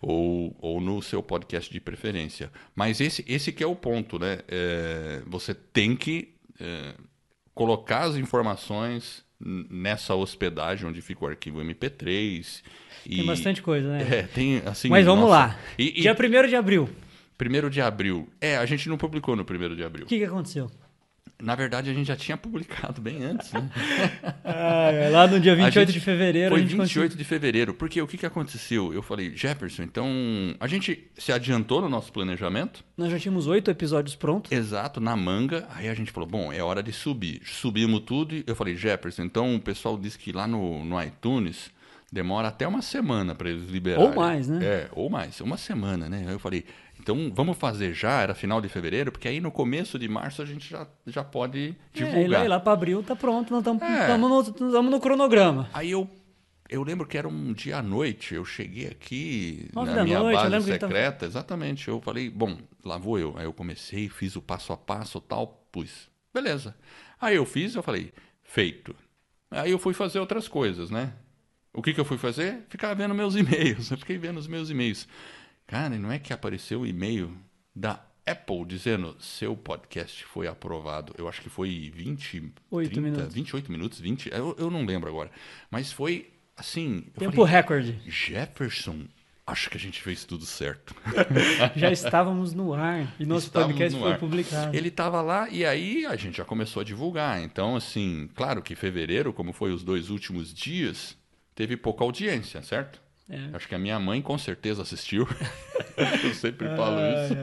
ou, 0.00 0.54
ou 0.58 0.78
no 0.78 1.00
seu 1.00 1.22
podcast 1.22 1.72
de 1.72 1.80
preferência. 1.80 2.52
Mas 2.74 3.00
esse, 3.00 3.24
esse 3.26 3.50
que 3.50 3.64
é 3.64 3.66
o 3.66 3.74
ponto, 3.74 4.18
né? 4.18 4.40
É, 4.46 5.22
você 5.26 5.54
tem 5.54 5.96
que 5.96 6.34
é, 6.60 6.94
colocar 7.54 8.02
as 8.02 8.16
informações 8.16 9.24
nessa 9.40 10.14
hospedagem 10.14 10.86
onde 10.86 11.00
fica 11.00 11.24
o 11.24 11.28
arquivo 11.28 11.60
MP3. 11.60 12.62
Tem 13.04 13.24
bastante 13.24 13.62
coisa, 13.62 13.88
né? 13.88 14.02
É, 14.02 14.22
tem 14.22 14.62
assim. 14.66 14.88
Mas 14.88 15.04
vamos 15.04 15.28
nossa. 15.28 15.48
lá. 15.48 15.58
E, 15.78 15.98
e 15.98 16.02
Dia 16.02 16.16
1 16.18 16.48
de 16.48 16.56
abril, 16.56 16.88
primeiro 17.38 17.70
de 17.70 17.80
abril. 17.80 18.28
É, 18.40 18.56
a 18.56 18.66
gente 18.66 18.88
não 18.88 18.96
publicou 18.96 19.36
no 19.36 19.44
primeiro 19.44 19.76
de 19.76 19.84
abril. 19.84 20.04
o 20.06 20.08
que, 20.08 20.18
que 20.18 20.24
aconteceu? 20.24 20.70
Na 21.42 21.54
verdade, 21.54 21.90
a 21.90 21.94
gente 21.94 22.06
já 22.06 22.16
tinha 22.16 22.36
publicado 22.36 23.00
bem 23.00 23.22
antes, 23.22 23.52
né? 23.52 23.68
Ah, 24.48 24.90
é, 24.90 25.08
lá 25.10 25.26
no 25.26 25.38
dia 25.38 25.54
28 25.54 25.86
gente- 25.88 25.92
de 25.98 26.00
fevereiro 26.04 26.50
Foi 26.50 26.58
a 26.60 26.62
gente 26.62 26.70
28 26.70 26.88
conseguiu. 26.94 27.18
de 27.18 27.24
fevereiro. 27.24 27.74
Porque 27.74 28.00
o 28.00 28.06
que, 28.06 28.16
que 28.16 28.24
aconteceu? 28.24 28.94
Eu 28.94 29.02
falei, 29.02 29.36
Jefferson, 29.36 29.82
então 29.82 30.06
a 30.58 30.66
gente 30.66 31.06
se 31.18 31.32
adiantou 31.32 31.80
no 31.82 31.88
nosso 31.88 32.10
planejamento. 32.12 32.82
Nós 32.96 33.10
já 33.10 33.18
tínhamos 33.18 33.46
oito 33.46 33.70
episódios 33.70 34.14
prontos. 34.16 34.50
Exato, 34.52 35.00
na 35.00 35.14
manga. 35.16 35.66
Aí 35.74 35.88
a 35.88 35.94
gente 35.94 36.10
falou, 36.10 36.28
bom, 36.28 36.52
é 36.52 36.62
hora 36.62 36.82
de 36.82 36.92
subir. 36.92 37.42
Subimos 37.44 38.00
tudo 38.00 38.34
e 38.34 38.44
eu 38.46 38.54
falei, 38.56 38.74
Jefferson, 38.76 39.24
então 39.24 39.54
o 39.54 39.60
pessoal 39.60 39.98
disse 39.98 40.18
que 40.18 40.32
lá 40.32 40.46
no, 40.46 40.84
no 40.84 41.02
iTunes 41.02 41.70
demora 42.12 42.48
até 42.48 42.66
uma 42.66 42.82
semana 42.82 43.34
para 43.34 43.50
eles 43.50 43.68
liberarem. 43.68 44.08
Ou 44.08 44.14
mais, 44.14 44.48
né? 44.48 44.64
É, 44.64 44.88
ou 44.92 45.10
mais, 45.10 45.40
uma 45.40 45.56
semana, 45.56 46.08
né? 46.08 46.24
Aí 46.26 46.32
eu 46.32 46.38
falei, 46.38 46.64
então 47.00 47.30
vamos 47.34 47.56
fazer 47.58 47.92
já, 47.94 48.20
era 48.22 48.34
final 48.34 48.60
de 48.60 48.68
fevereiro, 48.68 49.10
porque 49.12 49.28
aí 49.28 49.40
no 49.40 49.50
começo 49.50 49.98
de 49.98 50.08
março 50.08 50.40
a 50.40 50.44
gente 50.44 50.68
já, 50.70 50.86
já 51.06 51.22
pode 51.24 51.76
É, 51.94 51.98
e 51.98 52.02
lá, 52.04 52.08
divulgar. 52.10 52.44
e 52.44 52.48
lá 52.48 52.60
para 52.60 52.72
abril 52.72 53.02
tá 53.02 53.14
pronto, 53.16 53.50
nós 53.52 53.60
estamos 53.60 53.82
É. 53.82 54.16
no, 54.16 54.82
no 54.90 55.00
cronograma. 55.00 55.68
Aí 55.72 55.90
eu, 55.90 56.08
eu 56.70 56.82
lembro 56.82 57.06
que 57.06 57.18
era 57.18 57.28
um 57.28 57.52
dia 57.52 57.78
à 57.78 57.82
noite, 57.82 58.34
eu 58.34 58.44
cheguei 58.44 58.86
aqui 58.86 59.68
Nove 59.74 59.92
na 59.92 60.04
minha 60.04 60.18
noite, 60.20 60.36
base 60.36 60.70
ele 60.70 60.78
tava- 60.78 60.92
secreta, 60.92 61.26
exatamente. 61.26 61.88
Eu 61.88 62.00
falei, 62.00 62.30
bom, 62.30 62.56
lá 62.84 62.96
vou 62.98 63.18
eu. 63.18 63.34
Aí 63.36 63.44
eu 63.44 63.52
comecei, 63.52 64.08
fiz 64.08 64.36
o 64.36 64.42
passo 64.42 64.72
a 64.72 64.76
passo 64.76 65.20
tal, 65.20 65.66
pus. 65.72 66.08
Beleza. 66.32 66.74
Aí 67.20 67.36
eu 67.36 67.44
fiz, 67.46 67.74
eu 67.74 67.82
falei, 67.82 68.12
feito. 68.42 68.94
Aí 69.50 69.70
eu 69.70 69.78
fui 69.78 69.94
fazer 69.94 70.18
outras 70.18 70.48
coisas, 70.48 70.90
né? 70.90 71.12
O 71.76 71.82
que, 71.82 71.92
que 71.92 72.00
eu 72.00 72.06
fui 72.06 72.16
fazer? 72.16 72.64
Ficar 72.70 72.94
vendo 72.94 73.14
meus 73.14 73.36
e-mails. 73.36 73.90
Eu 73.90 73.98
fiquei 73.98 74.16
vendo 74.16 74.38
os 74.38 74.48
meus 74.48 74.70
e-mails. 74.70 75.06
Cara, 75.66 75.94
e 75.94 75.98
não 75.98 76.10
é 76.10 76.18
que 76.18 76.32
apareceu 76.32 76.80
o 76.80 76.86
e-mail 76.86 77.36
da 77.74 78.02
Apple 78.26 78.64
dizendo 78.64 79.14
seu 79.20 79.54
podcast 79.54 80.24
foi 80.24 80.48
aprovado. 80.48 81.14
Eu 81.18 81.28
acho 81.28 81.42
que 81.42 81.50
foi 81.50 81.92
20, 81.94 82.52
Oito 82.70 82.90
30, 82.92 83.00
minutos. 83.00 83.34
28 83.34 83.72
minutos, 83.72 84.00
20, 84.00 84.30
eu, 84.32 84.56
eu 84.58 84.70
não 84.70 84.86
lembro 84.86 85.10
agora. 85.10 85.30
Mas 85.70 85.92
foi 85.92 86.30
assim. 86.56 87.04
Tempo 87.18 87.36
falei, 87.36 87.52
recorde. 87.52 88.00
Jefferson, 88.06 89.04
acho 89.46 89.68
que 89.68 89.76
a 89.76 89.80
gente 89.80 90.00
fez 90.00 90.24
tudo 90.24 90.46
certo. 90.46 90.94
Já 91.76 91.92
estávamos 91.92 92.54
no 92.54 92.72
ar 92.72 93.14
e 93.20 93.26
nosso 93.26 93.48
Estávamos 93.48 93.74
podcast 93.74 94.00
no 94.00 94.06
foi 94.08 94.18
publicado. 94.18 94.74
Ele 94.74 94.88
estava 94.88 95.20
lá 95.20 95.48
e 95.50 95.64
aí 95.64 96.06
a 96.06 96.16
gente 96.16 96.38
já 96.38 96.44
começou 96.44 96.80
a 96.80 96.84
divulgar. 96.84 97.42
Então, 97.42 97.76
assim, 97.76 98.30
claro 98.34 98.62
que 98.62 98.74
fevereiro, 98.74 99.32
como 99.32 99.52
foi 99.52 99.72
os 99.72 99.84
dois 99.84 100.08
últimos 100.08 100.54
dias, 100.54 101.16
teve 101.56 101.76
pouca 101.76 102.04
audiência, 102.04 102.62
certo? 102.62 103.00
É. 103.28 103.50
Acho 103.54 103.66
que 103.66 103.74
a 103.74 103.78
minha 103.78 103.98
mãe 103.98 104.22
com 104.22 104.38
certeza 104.38 104.82
assistiu. 104.82 105.26
Eu 106.22 106.34
sempre 106.34 106.68
falo 106.76 106.98
isso. 107.00 107.34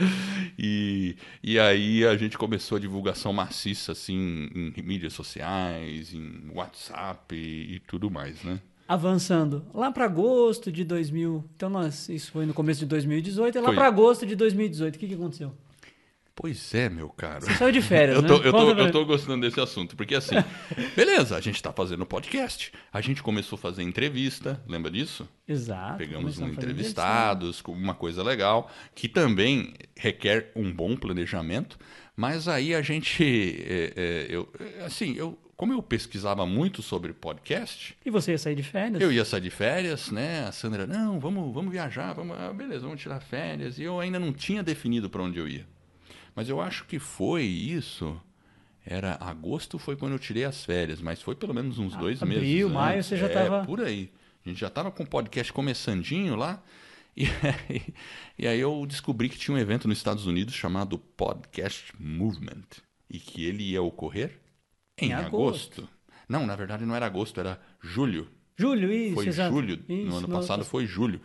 E, 0.58 1.16
e 1.42 1.58
aí 1.58 2.04
a 2.06 2.16
gente 2.16 2.38
começou 2.38 2.76
a 2.76 2.80
divulgação 2.80 3.32
maciça, 3.32 3.92
assim, 3.92 4.48
em 4.54 4.82
mídias 4.82 5.12
sociais, 5.12 6.12
em 6.12 6.50
WhatsApp 6.52 7.34
e, 7.34 7.74
e 7.74 7.80
tudo 7.80 8.10
mais, 8.10 8.42
né? 8.42 8.60
Avançando, 8.86 9.64
lá 9.74 9.90
para 9.90 10.04
agosto 10.04 10.70
de 10.70 10.84
2000, 10.84 11.44
então 11.56 11.68
nós, 11.68 12.08
isso 12.08 12.32
foi 12.32 12.46
no 12.46 12.54
começo 12.54 12.80
de 12.80 12.86
2018, 12.86 13.58
e 13.58 13.60
lá 13.60 13.72
para 13.72 13.86
agosto 13.86 14.26
de 14.26 14.36
2018, 14.36 14.94
o 14.94 14.98
que, 14.98 15.08
que 15.08 15.14
aconteceu? 15.14 15.52
Pois 16.36 16.74
é, 16.74 16.88
meu 16.88 17.08
caro. 17.10 17.44
Você 17.44 17.54
saiu 17.54 17.70
de 17.70 17.80
férias, 17.80 18.16
Eu 18.22 18.26
tô, 18.26 18.38
né? 18.38 18.48
eu, 18.48 18.52
tô, 18.52 18.70
eu 18.72 18.90
tô 18.92 19.04
gostando 19.04 19.40
desse 19.46 19.60
assunto, 19.60 19.94
porque 19.94 20.16
assim, 20.16 20.34
beleza, 20.96 21.36
a 21.36 21.40
gente 21.40 21.62
tá 21.62 21.72
fazendo 21.72 22.04
podcast, 22.04 22.72
a 22.92 23.00
gente 23.00 23.22
começou 23.22 23.56
a 23.56 23.60
fazer 23.60 23.82
entrevista, 23.84 24.60
lembra 24.66 24.90
disso? 24.90 25.28
Exato. 25.46 25.98
Pegamos 25.98 26.38
um 26.40 26.48
entrevistados, 26.48 27.62
com 27.62 27.72
uma 27.72 27.94
coisa 27.94 28.22
legal, 28.22 28.68
que 28.94 29.08
também 29.08 29.74
requer 29.96 30.50
um 30.56 30.72
bom 30.72 30.96
planejamento, 30.96 31.78
mas 32.16 32.48
aí 32.48 32.74
a 32.74 32.82
gente, 32.82 33.22
é, 33.64 33.92
é, 33.94 34.26
eu, 34.28 34.52
assim, 34.84 35.14
eu, 35.16 35.38
como 35.56 35.72
eu 35.72 35.80
pesquisava 35.80 36.44
muito 36.44 36.82
sobre 36.82 37.12
podcast, 37.12 37.96
E 38.04 38.10
você 38.10 38.32
ia 38.32 38.38
sair 38.38 38.56
de 38.56 38.62
férias? 38.64 39.00
eu 39.00 39.12
ia 39.12 39.24
sair 39.24 39.40
de 39.40 39.50
férias, 39.50 40.10
né? 40.10 40.46
A 40.48 40.50
Sandra, 40.52 40.84
não, 40.84 41.20
vamos, 41.20 41.54
vamos 41.54 41.70
viajar, 41.70 42.12
vamos, 42.12 42.36
ah, 42.36 42.52
beleza, 42.52 42.80
vamos 42.80 43.00
tirar 43.00 43.20
férias. 43.20 43.78
E 43.78 43.84
eu 43.84 44.00
ainda 44.00 44.18
não 44.18 44.32
tinha 44.32 44.64
definido 44.64 45.08
para 45.08 45.22
onde 45.22 45.38
eu 45.38 45.46
ia. 45.46 45.64
Mas 46.34 46.48
eu 46.48 46.60
acho 46.60 46.84
que 46.86 46.98
foi 46.98 47.42
isso. 47.44 48.20
Era 48.84 49.16
agosto 49.20 49.78
foi 49.78 49.96
quando 49.96 50.12
eu 50.12 50.18
tirei 50.18 50.44
as 50.44 50.64
férias, 50.64 51.00
mas 51.00 51.22
foi 51.22 51.34
pelo 51.34 51.54
menos 51.54 51.78
uns 51.78 51.96
dois 51.96 52.22
abril, 52.22 52.40
meses. 52.68 52.70
maio, 52.72 52.96
antes. 52.98 53.06
você 53.08 53.16
já 53.16 53.26
é, 53.26 53.28
tava- 53.32 53.64
por 53.64 53.80
aí. 53.80 54.12
A 54.44 54.48
gente 54.48 54.60
já 54.60 54.66
estava 54.66 54.90
com 54.90 55.02
o 55.04 55.06
podcast 55.06 55.52
começandinho 55.52 56.36
lá. 56.36 56.62
E 57.16 57.26
aí, 57.26 57.94
e 58.36 58.46
aí 58.48 58.58
eu 58.58 58.84
descobri 58.86 59.28
que 59.28 59.38
tinha 59.38 59.54
um 59.54 59.58
evento 59.58 59.86
nos 59.86 59.98
Estados 59.98 60.26
Unidos 60.26 60.52
chamado 60.52 60.98
Podcast 60.98 61.92
Movement. 61.96 62.64
E 63.08 63.20
que 63.20 63.44
ele 63.44 63.62
ia 63.62 63.80
ocorrer 63.80 64.40
em, 65.00 65.10
Em 65.10 65.12
agosto. 65.12 65.82
agosto. 65.82 65.88
Não, 66.28 66.44
na 66.44 66.56
verdade 66.56 66.84
não 66.84 66.92
era 66.96 67.06
agosto, 67.06 67.38
era 67.38 67.60
julho. 67.80 68.28
Julho, 68.56 68.92
isso, 68.92 69.14
Foi 69.14 69.26
exato. 69.26 69.52
julho, 69.52 69.80
Isso, 69.88 70.06
no 70.08 70.16
ano 70.18 70.28
no 70.28 70.34
passado 70.34 70.64
foi 70.64 70.86
julho. 70.86 71.20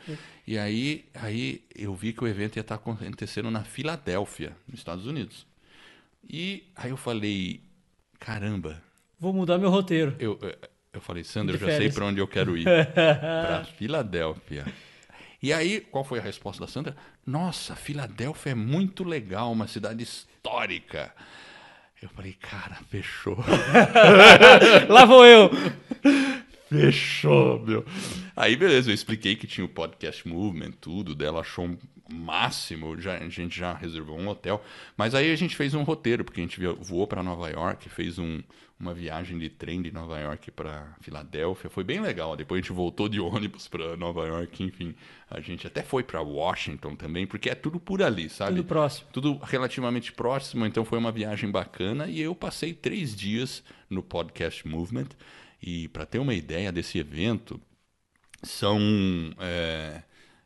E 0.48 0.58
aí, 0.58 1.06
aí 1.13 1.62
eu 1.76 1.94
vi 1.94 2.12
que 2.12 2.24
o 2.24 2.28
evento 2.28 2.56
ia 2.58 2.62
estar 2.62 2.76
acontecendo 2.76 3.52
na 3.52 3.63
Filadélfia, 3.63 4.56
nos 4.68 4.80
Estados 4.80 5.06
Unidos. 5.06 5.46
E 6.28 6.63
aí 6.76 6.89
eu 6.89 6.98
falei, 6.98 7.62
caramba, 8.20 8.82
Vou 9.20 9.32
mudar 9.34 9.58
meu 9.58 9.70
roteiro. 9.70 10.15
eu, 10.18 10.39
eu 10.92 11.02
falei, 11.02 11.24
Sandra, 11.24 11.56
eu 11.56 11.60
já 11.60 11.78
sei 11.78 11.92
para 11.92 12.06
onde 12.06 12.20
eu 12.20 12.28
quero 12.28 12.58
ir. 12.58 12.63
para 12.96 13.65
Filadélfia. 13.78 14.65
E 15.42 15.54
aí, 15.54 15.82
qual 15.82 16.04
foi 16.04 16.20
a 16.20 16.22
resposta 16.22 16.65
da 16.65 16.72
Sandra? 16.72 16.96
Nossa, 17.26 17.76
Filadélfia 17.76 18.52
é 18.52 18.56
muito 18.56 19.04
legal, 19.04 19.52
uma 19.52 19.68
cidade 19.68 20.04
histórica. 20.04 21.13
Eu 22.02 22.10
falei, 22.10 22.34
cara, 22.34 22.78
fechou. 22.89 23.38
Lá 24.89 25.06
vou 25.06 25.26
eu. 25.26 25.50
Fechou, 26.69 27.60
meu. 27.60 27.84
Aí, 28.36 28.55
beleza, 28.55 28.91
eu 28.91 28.93
expliquei 28.93 29.36
que 29.36 29.47
tinha 29.47 29.65
o 29.65 29.69
podcast 29.69 30.27
Movement, 30.27 30.71
tudo, 30.79 31.15
dela 31.15 31.41
achou 31.41 31.65
um 31.65 31.77
máximo, 32.13 32.99
já, 32.99 33.17
a 33.17 33.29
gente 33.29 33.58
já 33.58 33.73
reservou 33.73 34.19
um 34.19 34.27
hotel. 34.27 34.63
Mas 34.95 35.15
aí 35.15 35.32
a 35.32 35.36
gente 35.36 35.55
fez 35.55 35.73
um 35.73 35.82
roteiro, 35.82 36.23
porque 36.23 36.39
a 36.39 36.43
gente 36.43 36.60
voou 36.82 37.08
para 37.08 37.23
Nova 37.23 37.49
York, 37.49 37.89
fez 37.89 38.19
um, 38.19 38.39
uma 38.79 38.93
viagem 38.93 39.38
de 39.39 39.49
trem 39.49 39.82
de 39.82 39.91
Nova 39.91 40.19
York 40.19 40.51
para 40.51 40.95
Filadélfia, 41.01 41.69
foi 41.71 41.84
bem 41.84 41.99
legal. 41.99 42.36
Depois 42.36 42.60
a 42.60 42.62
gente 42.62 42.71
voltou 42.71 43.10
de 43.10 43.19
ônibus 43.19 43.67
para 43.67 43.97
Nova 43.97 44.27
York, 44.27 44.63
enfim. 44.63 44.93
A 45.29 45.41
gente 45.41 45.65
até 45.65 45.82
foi 45.82 46.03
para 46.03 46.21
Washington 46.21 46.95
também, 46.95 47.25
porque 47.27 47.49
é 47.49 47.55
tudo 47.55 47.79
por 47.79 48.01
ali, 48.01 48.29
sabe? 48.29 48.58
Tudo 48.58 48.67
próximo. 48.67 49.08
tudo 49.12 49.38
relativamente 49.43 50.12
próximo, 50.12 50.65
então 50.65 50.86
foi 50.86 50.97
uma 50.97 51.12
viagem 51.12 51.49
bacana 51.49 52.08
e 52.08 52.21
eu 52.21 52.36
passei 52.36 52.73
três 52.73 53.15
dias 53.15 53.63
no 53.89 54.03
Podcast 54.03 54.67
Movement. 54.67 55.10
E 55.62 55.88
para 55.89 56.06
ter 56.06 56.19
uma 56.19 56.34
ideia 56.34 56.72
desse 56.72 56.98
evento, 56.98 57.60
são 58.43 58.80
é, 59.39 60.04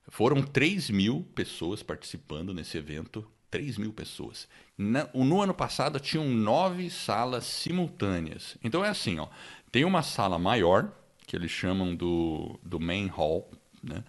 foram 0.08 0.42
3 0.42 0.90
mil 0.90 1.26
pessoas 1.36 1.84
participando 1.84 2.54
nesse 2.54 2.78
evento. 2.78 3.26
3 3.50 3.78
mil 3.78 3.94
pessoas. 3.94 4.48
Na- 4.76 5.08
no 5.14 5.42
ano 5.42 5.54
passado 5.54 6.00
tinham 6.00 6.28
nove 6.28 6.90
salas 6.90 7.44
simultâneas. 7.46 8.58
Então 8.64 8.84
é 8.84 8.90
assim, 8.90 9.20
ó, 9.20 9.28
tem 9.72 9.86
uma 9.86 10.02
sala 10.02 10.40
maior, 10.40 10.92
que 11.28 11.36
eles 11.36 11.52
chamam 11.52 11.96
do, 11.96 12.60
do 12.64 12.80
main 12.80 13.08
hall, 13.08 13.50
né? 13.84 14.04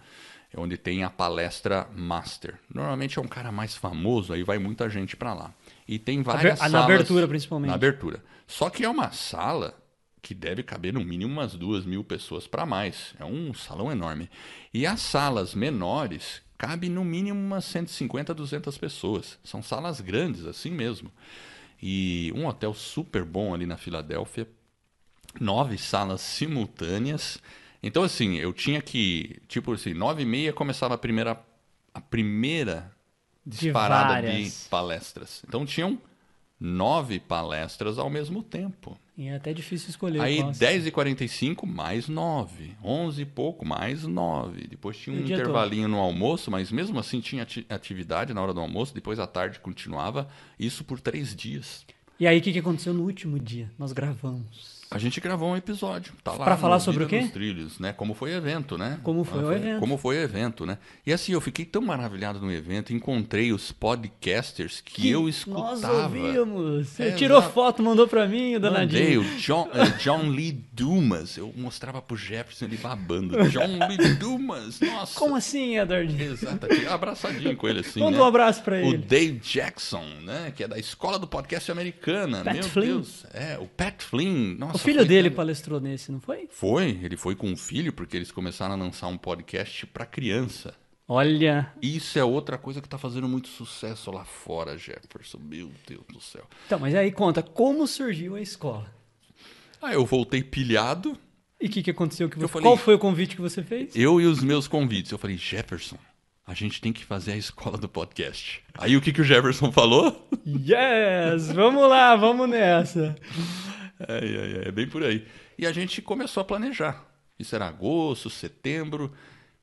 É 0.51 0.59
onde 0.59 0.77
tem 0.77 1.03
a 1.03 1.09
palestra 1.09 1.87
master. 1.93 2.57
Normalmente 2.73 3.19
é 3.19 3.21
um 3.21 3.27
cara 3.27 3.51
mais 3.51 3.75
famoso, 3.75 4.31
aí 4.31 4.41
vai 4.41 4.57
muita 4.57 4.89
gente 4.89 5.15
para 5.15 5.33
lá. 5.33 5.53
E 5.87 5.99
tem 5.99 6.23
várias 6.23 6.59
na 6.59 6.69
salas... 6.69 6.85
abertura, 6.85 7.27
principalmente. 7.27 7.69
Na 7.69 7.75
abertura. 7.75 8.23
Só 8.47 8.69
que 8.69 8.83
é 8.83 8.89
uma 8.89 9.11
sala 9.11 9.77
que 10.25 10.33
deve 10.33 10.63
caber 10.63 10.91
no 10.91 11.05
mínimo 11.05 11.31
umas 11.31 11.53
duas 11.53 11.85
mil 11.85 12.03
pessoas 12.03 12.47
para 12.47 12.65
mais. 12.65 13.13
É 13.19 13.23
um 13.23 13.53
salão 13.53 13.91
enorme. 13.91 14.27
E 14.73 14.83
as 14.87 14.99
salas 14.99 15.53
menores 15.53 16.41
cabe 16.57 16.89
no 16.89 17.05
mínimo 17.05 17.39
umas 17.39 17.63
150, 17.65 18.33
200 18.33 18.75
pessoas. 18.75 19.37
São 19.43 19.61
salas 19.61 20.01
grandes, 20.01 20.47
assim 20.47 20.71
mesmo. 20.71 21.11
E 21.79 22.33
um 22.35 22.47
hotel 22.47 22.73
super 22.73 23.23
bom 23.23 23.53
ali 23.53 23.67
na 23.67 23.77
Filadélfia. 23.77 24.49
nove 25.39 25.77
salas 25.77 26.21
simultâneas. 26.21 27.37
Então, 27.83 28.01
assim, 28.01 28.37
eu 28.37 28.51
tinha 28.51 28.81
que, 28.81 29.39
tipo 29.47 29.73
assim, 29.73 29.93
nove 29.93 30.23
e 30.23 30.25
meia 30.25 30.51
começava 30.51 30.95
a 30.95 30.97
primeira, 30.97 31.39
a 31.93 32.01
primeira 32.01 32.91
disparada 33.45 34.21
de, 34.21 34.27
várias. 34.27 34.67
palestras. 34.71 35.43
Então, 35.47 35.67
tinham 35.67 36.01
nove 36.59 37.19
palestras 37.19 37.99
ao 37.99 38.09
mesmo 38.09 38.41
tempo. 38.41 38.97
E 39.17 39.27
é 39.29 39.35
até 39.35 39.53
difícil 39.53 39.89
escolher. 39.89 40.19
Aí, 40.21 40.37
qual 40.39 40.51
10 40.51 40.87
e 40.87 40.91
45 40.91 41.65
mais 41.65 42.07
9. 42.09 42.75
11 42.83 43.21
e 43.21 43.25
pouco, 43.25 43.65
mais 43.65 44.03
9. 44.03 44.67
Depois 44.67 44.97
tinha 44.97 45.15
um 45.15 45.19
intervalinho 45.21 45.87
no 45.87 45.99
almoço, 45.99 46.51
mas 46.51 46.69
mesmo 46.71 46.99
assim 46.99 47.21
tinha 47.21 47.43
ati- 47.43 47.65
atividade 47.69 48.33
na 48.33 48.41
hora 48.41 48.53
do 48.53 48.59
almoço. 48.59 48.93
Depois 48.93 49.17
à 49.17 49.25
tarde 49.25 49.59
continuava. 49.59 50.27
Isso 50.59 50.83
por 50.83 50.99
três 50.99 51.33
dias. 51.33 51.85
E 52.19 52.27
aí, 52.27 52.39
o 52.39 52.41
que, 52.41 52.51
que 52.53 52.59
aconteceu 52.59 52.93
no 52.93 53.03
último 53.03 53.39
dia? 53.39 53.69
Nós 53.79 53.91
gravamos. 53.93 54.74
A 54.95 54.97
gente 54.97 55.19
gravou 55.19 55.49
um 55.49 55.57
episódio. 55.57 56.13
Tá 56.23 56.31
lá 56.31 56.45
Pra 56.45 56.55
no 56.55 56.61
falar 56.61 56.79
sobre 56.79 57.03
Vida 57.05 57.17
o 57.17 57.27
quê? 57.27 57.29
Trilhos, 57.33 57.79
né? 57.79 57.91
Como 57.91 58.13
foi 58.13 58.31
o 58.33 58.37
evento, 58.37 58.77
né? 58.77 58.97
Como 59.03 59.25
foi 59.25 59.39
Ah, 59.43 59.47
o 59.47 59.51
evento. 59.51 59.79
Como 59.81 59.97
foi 59.97 60.15
o 60.17 60.19
evento, 60.21 60.65
né? 60.65 60.77
E 61.05 61.11
assim, 61.11 61.33
eu 61.33 61.41
fiquei 61.41 61.65
tão 61.65 61.81
maravilhado 61.81 62.39
no 62.39 62.49
evento. 62.51 62.93
Encontrei 62.93 63.51
os 63.51 63.73
podcasters 63.73 64.79
que, 64.79 65.09
eu 65.09 65.23
Nós 65.23 65.35
escutava. 65.35 66.03
ouvimos. 66.03 66.87
Você 66.87 67.03
É, 67.03 67.11
tirou 67.11 67.39
exato. 67.39 67.53
foto, 67.53 67.83
mandou 67.83 68.07
pra 68.07 68.25
mim, 68.25 68.53
Mandei 68.53 68.59
danadinho. 68.59 69.21
o 69.21 69.23
John, 69.37 69.69
eh, 69.73 69.85
John 70.01 70.29
Lee 70.29 70.53
Dumas. 70.71 71.35
Eu 71.37 71.53
mostrava 71.57 72.01
pro 72.01 72.15
Jefferson 72.15 72.65
ele 72.65 72.77
babando. 72.77 73.37
John 73.49 73.77
Lee 73.89 74.15
Dumas. 74.15 74.79
Nossa. 74.79 75.19
Como 75.19 75.35
assim, 75.35 75.77
Edward? 75.77 76.23
Exato, 76.23 76.67
abraçadinho 76.89 77.55
com 77.57 77.67
ele 77.67 77.81
assim. 77.81 77.99
Manda 77.99 78.17
né? 78.17 78.23
um 78.23 78.25
abraço 78.25 78.63
pra 78.63 78.75
O 78.75 78.93
ele. 78.93 78.97
Dave 78.99 79.39
Jackson, 79.39 80.05
né? 80.23 80.53
Que 80.55 80.63
é 80.63 80.67
da 80.69 80.79
escola 80.79 81.19
do 81.19 81.27
podcast 81.27 81.69
americana. 81.71 82.43
Pat 82.43 82.53
Meu 82.53 82.63
Flynn. 82.63 82.85
Deus. 82.85 83.25
É, 83.33 83.57
o 83.59 83.65
Pat 83.67 84.01
Flynn. 84.01 84.55
Nossa, 84.57 84.75
O 84.75 84.79
filho 84.85 84.99
foi 84.99 85.07
dele 85.07 85.29
palestrou 85.29 85.79
nesse, 85.79 86.11
não 86.11 86.19
foi? 86.21 86.47
Foi, 86.51 86.99
ele 87.03 87.17
foi 87.17 87.35
com 87.35 87.51
o 87.51 87.57
filho, 87.57 87.91
porque 87.93 88.15
eles 88.15 88.31
começaram 88.31 88.73
a 88.73 88.77
lançar 88.77 89.07
um 89.07 89.17
podcast 89.17 89.85
para 89.87 90.05
criança. 90.05 90.73
Olha. 91.07 91.71
Isso 91.81 92.17
é 92.17 92.23
outra 92.23 92.57
coisa 92.57 92.81
que 92.81 92.89
tá 92.89 92.97
fazendo 92.97 93.27
muito 93.27 93.47
sucesso 93.47 94.09
lá 94.11 94.25
fora, 94.25 94.75
Jefferson. 94.77 95.37
Meu 95.39 95.69
Deus 95.87 96.03
do 96.11 96.19
céu. 96.19 96.45
Então, 96.65 96.79
mas 96.79 96.95
aí 96.95 97.11
conta, 97.11 97.43
como 97.43 97.85
surgiu 97.85 98.35
a 98.35 98.41
escola? 98.41 98.91
Ah, 99.81 99.93
eu 99.93 100.03
voltei 100.05 100.41
pilhado, 100.43 101.15
E 101.61 101.67
o 101.67 101.69
que, 101.69 101.83
que 101.83 101.91
aconteceu? 101.91 102.27
Que 102.27 102.37
você... 102.39 102.47
falei- 102.47 102.63
Qual 102.67 102.75
foi 102.77 102.95
o 102.95 102.99
convite 102.99 103.35
que 103.35 103.41
você 103.41 103.61
fez? 103.61 103.95
eu 103.95 104.19
e 104.19 104.25
os 104.25 104.41
meus 104.43 104.67
convites. 104.67 105.11
Eu 105.11 105.17
falei, 105.19 105.37
Jefferson, 105.37 105.97
a 106.45 106.53
gente 106.55 106.81
tem 106.81 106.91
que 106.91 107.05
fazer 107.05 107.33
a 107.33 107.37
escola 107.37 107.77
do 107.77 107.87
podcast. 107.87 108.63
Aí 108.73 108.97
o 108.97 109.01
que, 109.01 109.13
que 109.13 109.21
o 109.21 109.23
Jefferson 109.23 109.71
falou? 109.71 110.27
Yes! 110.45 111.51
Vamos 111.53 111.87
lá, 111.87 112.15
vamos 112.15 112.49
nessa. 112.49 113.15
É, 113.99 114.65
é, 114.65 114.67
é, 114.67 114.71
bem 114.71 114.87
por 114.87 115.03
aí. 115.03 115.25
E 115.57 115.65
a 115.65 115.71
gente 115.71 116.01
começou 116.01 116.41
a 116.41 116.45
planejar. 116.45 117.05
Isso 117.39 117.55
era 117.55 117.67
agosto, 117.67 118.29
setembro. 118.29 119.13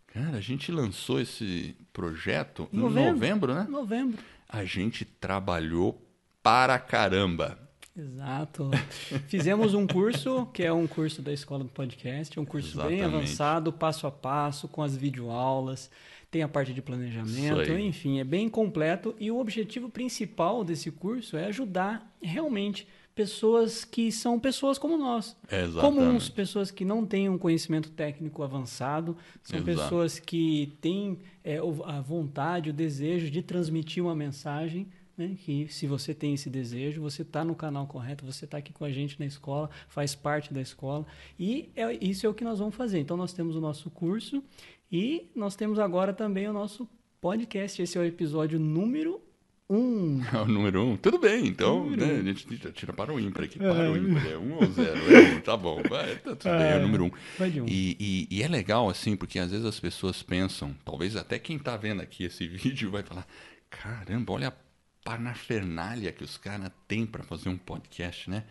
Cara, 0.06 0.36
a 0.36 0.40
gente 0.40 0.70
lançou 0.70 1.20
esse 1.20 1.74
projeto 1.92 2.68
em 2.72 2.76
Novembro. 2.76 3.12
novembro 3.12 3.54
né? 3.54 3.66
Novembro. 3.68 4.22
A 4.48 4.64
gente 4.64 5.04
trabalhou 5.04 6.02
para 6.42 6.78
caramba. 6.78 7.58
Exato. 7.96 8.70
Fizemos 9.28 9.74
um 9.74 9.86
curso, 9.86 10.46
que 10.52 10.62
é 10.62 10.72
um 10.72 10.86
curso 10.86 11.20
da 11.20 11.32
Escola 11.32 11.64
do 11.64 11.70
Podcast, 11.70 12.38
é 12.38 12.40
um 12.40 12.44
curso 12.44 12.76
bem 12.78 12.98
Exatamente. 12.98 13.16
avançado, 13.16 13.72
passo 13.72 14.06
a 14.06 14.10
passo, 14.10 14.66
com 14.66 14.82
as 14.82 14.96
videoaulas, 14.96 15.90
tem 16.30 16.42
a 16.42 16.48
parte 16.48 16.72
de 16.72 16.80
planejamento, 16.80 17.70
enfim, 17.72 18.18
é 18.18 18.24
bem 18.24 18.48
completo. 18.48 19.14
E 19.20 19.30
o 19.30 19.38
objetivo 19.38 19.90
principal 19.90 20.64
desse 20.64 20.90
curso 20.90 21.36
é 21.36 21.44
ajudar 21.46 22.10
realmente 22.22 22.88
pessoas 23.14 23.84
que 23.84 24.10
são 24.10 24.38
pessoas 24.40 24.78
como 24.78 24.96
nós. 24.96 25.36
Exatamente. 25.50 25.80
Comuns, 25.80 26.28
pessoas 26.28 26.70
que 26.70 26.84
não 26.84 27.04
têm 27.04 27.28
um 27.28 27.38
conhecimento 27.38 27.90
técnico 27.90 28.42
avançado, 28.42 29.16
são 29.42 29.58
Exato. 29.58 29.82
pessoas 29.82 30.18
que 30.18 30.72
têm 30.80 31.18
é, 31.44 31.58
a 31.58 32.00
vontade, 32.00 32.70
o 32.70 32.72
desejo 32.72 33.30
de 33.30 33.42
transmitir 33.42 34.02
uma 34.02 34.14
mensagem. 34.14 34.86
Né? 35.16 35.36
Que 35.44 35.68
se 35.68 35.86
você 35.86 36.14
tem 36.14 36.32
esse 36.34 36.48
desejo, 36.48 37.02
você 37.02 37.20
está 37.20 37.44
no 37.44 37.54
canal 37.54 37.86
correto, 37.86 38.24
você 38.24 38.46
está 38.46 38.56
aqui 38.58 38.72
com 38.72 38.84
a 38.84 38.90
gente 38.90 39.20
na 39.20 39.26
escola, 39.26 39.68
faz 39.88 40.14
parte 40.14 40.54
da 40.54 40.60
escola. 40.60 41.04
E 41.38 41.68
é- 41.76 41.98
isso 42.04 42.24
é 42.26 42.28
o 42.28 42.34
que 42.34 42.42
nós 42.44 42.58
vamos 42.58 42.74
fazer. 42.74 42.98
Então, 42.98 43.16
nós 43.16 43.32
temos 43.34 43.54
o 43.54 43.60
nosso 43.60 43.90
curso 43.90 44.42
e 44.90 45.30
nós 45.34 45.54
temos 45.54 45.78
agora 45.78 46.14
também 46.14 46.48
o 46.48 46.52
nosso 46.52 46.88
podcast. 47.20 47.82
Esse 47.82 47.98
é 47.98 48.00
o 48.00 48.04
episódio 48.04 48.58
número 48.58 49.16
1. 49.16 49.31
Um. 49.74 50.20
É 50.32 50.36
o 50.38 50.46
número 50.46 50.84
um. 50.84 50.96
Tudo 50.96 51.18
bem, 51.18 51.46
então, 51.46 51.88
né, 51.90 52.04
a 52.20 52.22
gente 52.22 52.56
já 52.62 52.70
tira 52.70 52.92
para 52.92 53.12
o 53.12 53.18
ímpar 53.18 53.44
aqui. 53.44 53.58
Para 53.58 53.90
o 53.90 53.96
ímpar, 53.96 54.26
é 54.26 54.36
um 54.36 54.54
ou 54.54 54.66
zero. 54.72 55.14
É 55.14 55.34
um, 55.36 55.40
tá 55.42 55.56
bom, 55.56 55.82
vai, 55.88 56.16
tá 56.16 56.36
tudo 56.36 56.52
bem, 56.58 56.62
é 56.72 56.76
o 56.76 56.82
número 56.82 57.04
um. 57.06 57.10
Vai 57.38 57.50
de 57.50 57.60
um. 57.60 57.66
E, 57.66 57.96
e- 57.98 58.28
e 58.30 58.42
é 58.42 58.48
legal, 58.48 58.88
assim, 58.90 59.16
porque 59.16 59.38
às 59.38 59.50
vezes 59.50 59.64
as 59.66 59.80
pessoas 59.80 60.22
pensam, 60.22 60.74
talvez 60.84 61.16
até 61.16 61.38
quem 61.38 61.58
tá 61.58 61.76
vendo 61.76 62.02
aqui 62.02 62.24
esse 62.24 62.46
vídeo 62.48 62.90
vai 62.90 63.02
falar: 63.02 63.26
caramba, 63.70 64.32
olha 64.32 64.48
a 64.48 64.52
parafernália 65.04 66.12
que 66.12 66.22
os 66.24 66.36
caras 66.36 66.70
têm 66.86 67.04
para 67.06 67.22
fazer 67.22 67.48
um 67.48 67.56
podcast, 67.56 68.28
né? 68.30 68.44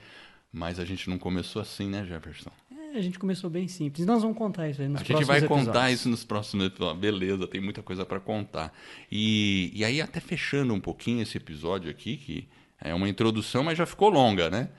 Mas 0.52 0.80
a 0.80 0.86
gente 0.86 1.10
não 1.10 1.18
começou 1.18 1.62
assim, 1.62 1.88
né, 1.90 2.06
Jefferson? 2.06 2.52
A 2.94 3.02
gente 3.02 3.18
começou 3.18 3.50
bem 3.50 3.68
simples. 3.68 4.06
Nós 4.06 4.22
vamos 4.22 4.38
contar 4.38 4.70
isso 4.70 4.82
aí 4.82 4.88
nos 4.88 4.98
A 4.98 5.00
gente 5.00 5.08
próximos 5.08 5.28
vai 5.28 5.48
contar 5.48 5.62
episódios. 5.62 6.00
isso 6.00 6.10
nos 6.10 6.24
próximos 6.24 6.66
episódios. 6.66 7.00
Beleza, 7.00 7.48
tem 7.48 7.62
muita 7.62 7.82
coisa 7.82 8.06
para 8.06 8.20
contar. 8.20 8.74
E, 9.12 9.72
e 9.74 9.86
aí, 9.86 10.02
até 10.02 10.20
fechando 10.20 10.74
um 10.74 10.80
pouquinho 10.80 11.22
esse 11.22 11.38
episódio 11.38 11.90
aqui, 11.90 12.18
que 12.18 12.48
é 12.82 12.94
uma 12.94 13.08
introdução, 13.08 13.64
mas 13.64 13.78
já 13.78 13.86
ficou 13.86 14.10
longa, 14.10 14.50
né? 14.50 14.70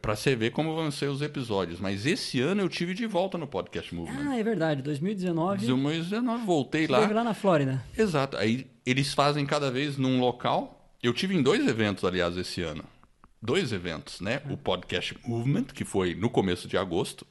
Para 0.00 0.14
você 0.14 0.36
ver 0.36 0.52
como 0.52 0.76
vão 0.76 0.90
ser 0.92 1.06
os 1.10 1.20
episódios. 1.20 1.80
Mas 1.80 2.06
esse 2.06 2.40
ano 2.40 2.60
eu 2.62 2.68
tive 2.68 2.94
de 2.94 3.04
volta 3.06 3.36
no 3.36 3.48
Podcast 3.48 3.92
Movement. 3.92 4.30
Ah, 4.30 4.38
é 4.38 4.42
verdade. 4.44 4.80
2019. 4.82 5.66
2019, 5.66 6.44
voltei 6.46 6.86
Você 6.86 6.92
lá. 6.92 6.98
esteve 6.98 7.14
lá 7.14 7.24
na 7.24 7.34
Flórida. 7.34 7.84
Exato. 7.98 8.36
Aí 8.36 8.66
eles 8.84 9.12
fazem 9.12 9.44
cada 9.44 9.68
vez 9.70 9.96
num 9.96 10.20
local. 10.20 10.88
Eu 11.02 11.12
tive 11.12 11.34
em 11.34 11.42
dois 11.42 11.66
eventos, 11.66 12.04
aliás, 12.04 12.36
esse 12.36 12.62
ano. 12.62 12.84
Dois 13.40 13.72
eventos, 13.72 14.20
né? 14.20 14.40
O 14.50 14.56
Podcast 14.56 15.16
Movement, 15.24 15.64
que 15.64 15.84
foi 15.84 16.14
no 16.14 16.28
começo 16.30 16.66
de 16.66 16.76
agosto. 16.76 17.26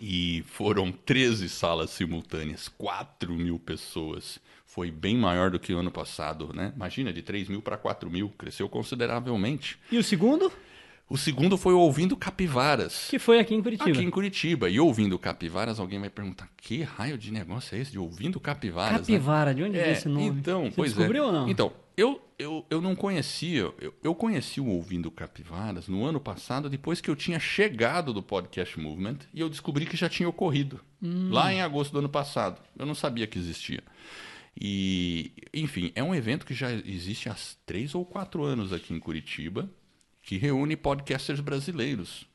E 0.00 0.42
foram 0.48 0.90
13 0.90 1.48
salas 1.48 1.90
simultâneas, 1.90 2.68
4 2.68 3.32
mil 3.32 3.58
pessoas. 3.58 4.38
Foi 4.66 4.90
bem 4.90 5.16
maior 5.16 5.50
do 5.50 5.58
que 5.60 5.72
o 5.72 5.78
ano 5.78 5.90
passado, 5.90 6.50
né? 6.52 6.72
Imagina, 6.74 7.12
de 7.12 7.22
3 7.22 7.48
mil 7.48 7.62
para 7.62 7.76
4 7.76 8.10
mil, 8.10 8.28
cresceu 8.36 8.68
consideravelmente. 8.68 9.78
E 9.92 9.96
o 9.96 10.02
segundo, 10.02 10.50
O 11.08 11.16
segundo 11.16 11.56
foi 11.56 11.74
o 11.74 11.78
Ouvindo 11.78 12.16
Capivaras. 12.16 13.06
que 13.08 13.18
foi 13.20 13.38
aqui 13.38 13.54
em 13.54 13.62
Curitiba. 13.62 13.90
Aqui 13.90 14.02
em 14.02 14.10
Curitiba. 14.10 14.68
E 14.68 14.80
ouvindo 14.80 15.16
capivaras, 15.18 15.78
alguém 15.78 16.00
vai 16.00 16.10
perguntar: 16.10 16.48
que 16.56 16.82
raio 16.82 17.16
de 17.16 17.30
negócio 17.30 17.76
é 17.76 17.80
esse 17.80 17.92
de 17.92 17.98
ouvindo 17.98 18.40
capivaras? 18.40 18.92
né? 18.92 18.98
Capivara, 18.98 19.54
de 19.54 19.62
onde 19.62 19.72
veio 19.78 19.84
É, 19.86 19.92
esse 19.92 20.08
nome? 20.08 20.26
então, 20.26 20.64
Você 20.64 20.72
pois 20.74 20.92
descobriu 20.94 21.22
é. 21.22 21.26
ou 21.26 21.32
não? 21.32 21.48
Então, 21.48 21.72
eu, 21.96 22.20
eu, 22.38 22.64
eu 22.70 22.80
não 22.80 22.94
conhecia, 22.96 23.72
eu, 23.78 23.94
eu 24.02 24.14
conheci 24.14 24.60
o 24.60 24.66
Ouvindo 24.66 25.10
Capivaras 25.10 25.86
no 25.88 26.04
ano 26.04 26.20
passado, 26.20 26.68
depois 26.68 27.00
que 27.00 27.08
eu 27.10 27.16
tinha 27.16 27.38
chegado 27.38 28.12
do 28.12 28.22
Podcast 28.22 28.78
Movement 28.80 29.18
e 29.32 29.40
eu 29.40 29.48
descobri 29.48 29.86
que 29.86 29.96
já 29.96 30.08
tinha 30.08 30.28
ocorrido, 30.28 30.80
Hum. 31.02 31.28
lá 31.30 31.52
em 31.52 31.60
agosto 31.60 31.92
do 31.92 31.98
ano 31.98 32.08
passado. 32.08 32.60
Eu 32.78 32.86
não 32.86 32.94
sabia 32.94 33.26
que 33.26 33.38
existia. 33.38 33.82
E, 34.58 35.32
enfim, 35.52 35.92
é 35.94 36.02
um 36.02 36.14
evento 36.14 36.46
que 36.46 36.54
já 36.54 36.72
existe 36.72 37.28
há 37.28 37.36
três 37.66 37.94
ou 37.94 38.04
quatro 38.04 38.42
anos 38.44 38.72
aqui 38.72 38.94
em 38.94 38.98
Curitiba, 39.00 39.68
que 40.22 40.36
reúne 40.38 40.76
podcasters 40.76 41.40
brasileiros. 41.40 42.26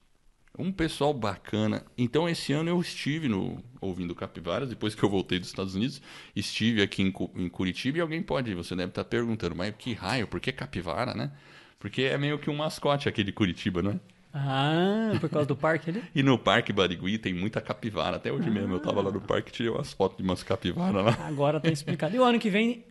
Um 0.58 0.72
pessoal 0.72 1.14
bacana. 1.14 1.86
Então, 1.98 2.28
esse 2.28 2.52
ano 2.52 2.70
eu 2.70 2.82
estive 2.82 3.30
no 3.30 3.64
Ouvindo 3.80 4.14
Capivaras, 4.14 4.68
depois 4.70 4.94
que 4.94 5.02
eu 5.04 5.10
voltei 5.10 5.40
dos 5.40 5.48
Estados 5.50 5.74
Unidos, 5.76 6.02
estive 6.36 6.82
aqui 6.82 7.02
em, 7.02 7.12
Cu- 7.12 7.32
em 7.36 7.48
Curitiba 7.48 7.98
e 7.98 8.02
alguém 8.02 8.22
pode, 8.22 8.54
você 8.54 8.76
deve 8.76 8.90
estar 8.90 9.06
perguntando, 9.06 9.56
mas 9.56 9.74
que 9.78 9.94
raio, 9.94 10.28
por 10.28 10.40
que 10.40 10.52
capivara, 10.52 11.14
né? 11.14 11.32
Porque 11.80 12.02
é 12.04 12.18
meio 12.18 12.38
que 12.38 12.50
um 12.50 12.56
mascote 12.56 13.08
aqui 13.08 13.24
de 13.24 13.32
Curitiba, 13.32 13.82
né? 13.82 14.00
Ah, 14.34 15.14
por 15.20 15.30
causa 15.30 15.48
do 15.48 15.56
parque 15.56 15.90
ali? 15.90 16.04
E 16.14 16.22
no 16.22 16.38
Parque 16.38 16.72
Barigui 16.74 17.18
tem 17.18 17.34
muita 17.34 17.62
capivara. 17.62 18.18
Até 18.18 18.32
hoje 18.32 18.50
mesmo 18.50 18.74
eu 18.74 18.80
tava 18.80 19.02
lá 19.02 19.10
no 19.12 19.22
parque 19.22 19.50
e 19.50 19.54
tirei 19.54 19.72
umas 19.72 19.94
fotos 19.94 20.18
de 20.18 20.24
umas 20.24 20.44
capivaras 20.44 21.04
lá. 21.06 21.18
Agora 21.26 21.60
tá 21.60 21.70
explicado. 21.72 22.16
E 22.16 22.20
o 22.20 22.24
ano 22.24 22.38
que 22.38 22.50
vem, 22.50 22.84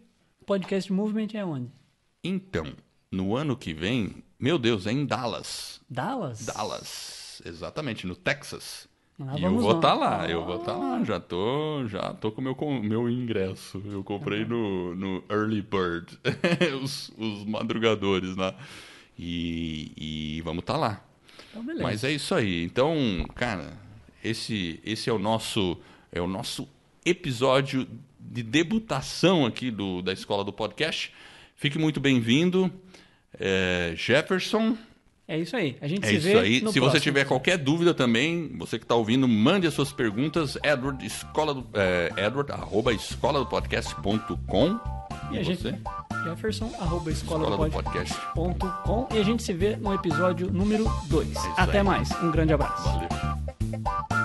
Podcast 0.46 0.90
Movement 0.92 1.28
é 1.34 1.44
onde? 1.44 1.70
Então, 2.24 2.72
no 3.12 3.36
ano 3.36 3.56
que 3.56 3.72
vem, 3.72 4.16
meu 4.40 4.58
Deus, 4.58 4.86
é 4.86 4.90
em 4.92 5.04
Dallas. 5.06 5.80
Dallas? 5.88 6.46
Dallas, 6.46 7.17
exatamente, 7.44 8.06
no 8.06 8.14
Texas. 8.14 8.88
Ah, 9.20 9.36
e 9.36 9.42
eu 9.42 9.52
vou 9.56 9.70
lá. 9.72 9.76
estar 9.76 9.94
lá, 9.94 10.28
eu 10.30 10.44
vou 10.44 10.56
estar 10.60 10.76
lá, 10.76 11.02
já 11.02 11.18
tô, 11.18 11.84
já 11.88 12.14
tô 12.14 12.30
com 12.30 12.40
o 12.40 12.44
meu, 12.44 12.54
com- 12.54 12.80
meu 12.80 13.08
ingresso. 13.10 13.82
Eu 13.86 14.04
comprei 14.04 14.44
no, 14.44 14.94
no 14.94 15.24
Early 15.28 15.60
Bird, 15.60 16.16
os, 16.80 17.10
os 17.18 17.44
madrugadores 17.44 18.36
lá. 18.36 18.54
E, 19.18 19.90
e 19.96 20.40
vamos 20.42 20.62
estar 20.62 20.76
lá. 20.76 21.04
Então. 21.52 21.64
Mas 21.82 22.04
é 22.04 22.12
isso 22.12 22.32
aí. 22.34 22.62
Então, 22.62 22.94
cara, 23.34 23.76
esse, 24.22 24.78
esse 24.84 25.10
é 25.10 25.12
o 25.12 25.18
nosso 25.18 25.76
é 26.12 26.20
o 26.20 26.26
nosso 26.28 26.68
episódio 27.04 27.86
de 28.20 28.42
debutação 28.44 29.44
aqui 29.44 29.70
do, 29.70 30.00
da 30.00 30.12
Escola 30.12 30.44
do 30.44 30.52
Podcast. 30.52 31.12
Fique 31.56 31.76
muito 31.78 31.98
bem-vindo, 32.00 32.72
é, 33.38 33.92
Jefferson. 33.96 34.76
É 35.30 35.36
isso 35.38 35.54
aí. 35.54 35.76
A 35.82 35.86
gente 35.86 36.04
É 36.04 36.08
se 36.08 36.16
isso 36.16 36.26
vê 36.26 36.38
aí. 36.38 36.60
no 36.62 36.72
Se 36.72 36.80
você 36.80 36.80
próximo 36.80 37.00
tiver 37.02 37.20
episódio. 37.20 37.28
qualquer 37.28 37.58
dúvida 37.58 37.92
também, 37.92 38.50
você 38.58 38.78
que 38.78 38.84
está 38.86 38.94
ouvindo, 38.94 39.28
mande 39.28 39.66
as 39.66 39.74
suas 39.74 39.92
perguntas. 39.92 40.56
Edward, 40.64 41.04
escola 41.04 41.52
do, 41.52 41.66
é, 41.74 42.10
Edward, 42.16 42.50
arroba 42.50 42.94
escola 42.94 43.38
do 43.38 43.46
podcast.com. 43.46 44.80
E 45.30 45.34
E 45.36 45.38
a 45.38 45.42
gente, 45.42 45.60
você? 45.62 45.74
Jefferson, 46.24 46.72
arroba 46.80 47.10
escola, 47.10 47.42
Escola 47.44 47.56
do 47.58 47.64
do 47.64 47.70
podcast. 47.70 48.14
E 49.12 49.18
a 49.18 49.22
gente 49.22 49.42
se 49.42 49.52
vê 49.52 49.76
no 49.76 49.92
episódio 49.94 50.50
número 50.50 50.90
2. 51.08 51.28
isso 51.28 51.40
Até 51.58 51.78
aí. 51.80 51.84
mais. 51.84 52.10
Um 52.22 52.30
grande 52.30 52.54
abraço. 52.54 52.84
Valeu. 52.84 54.17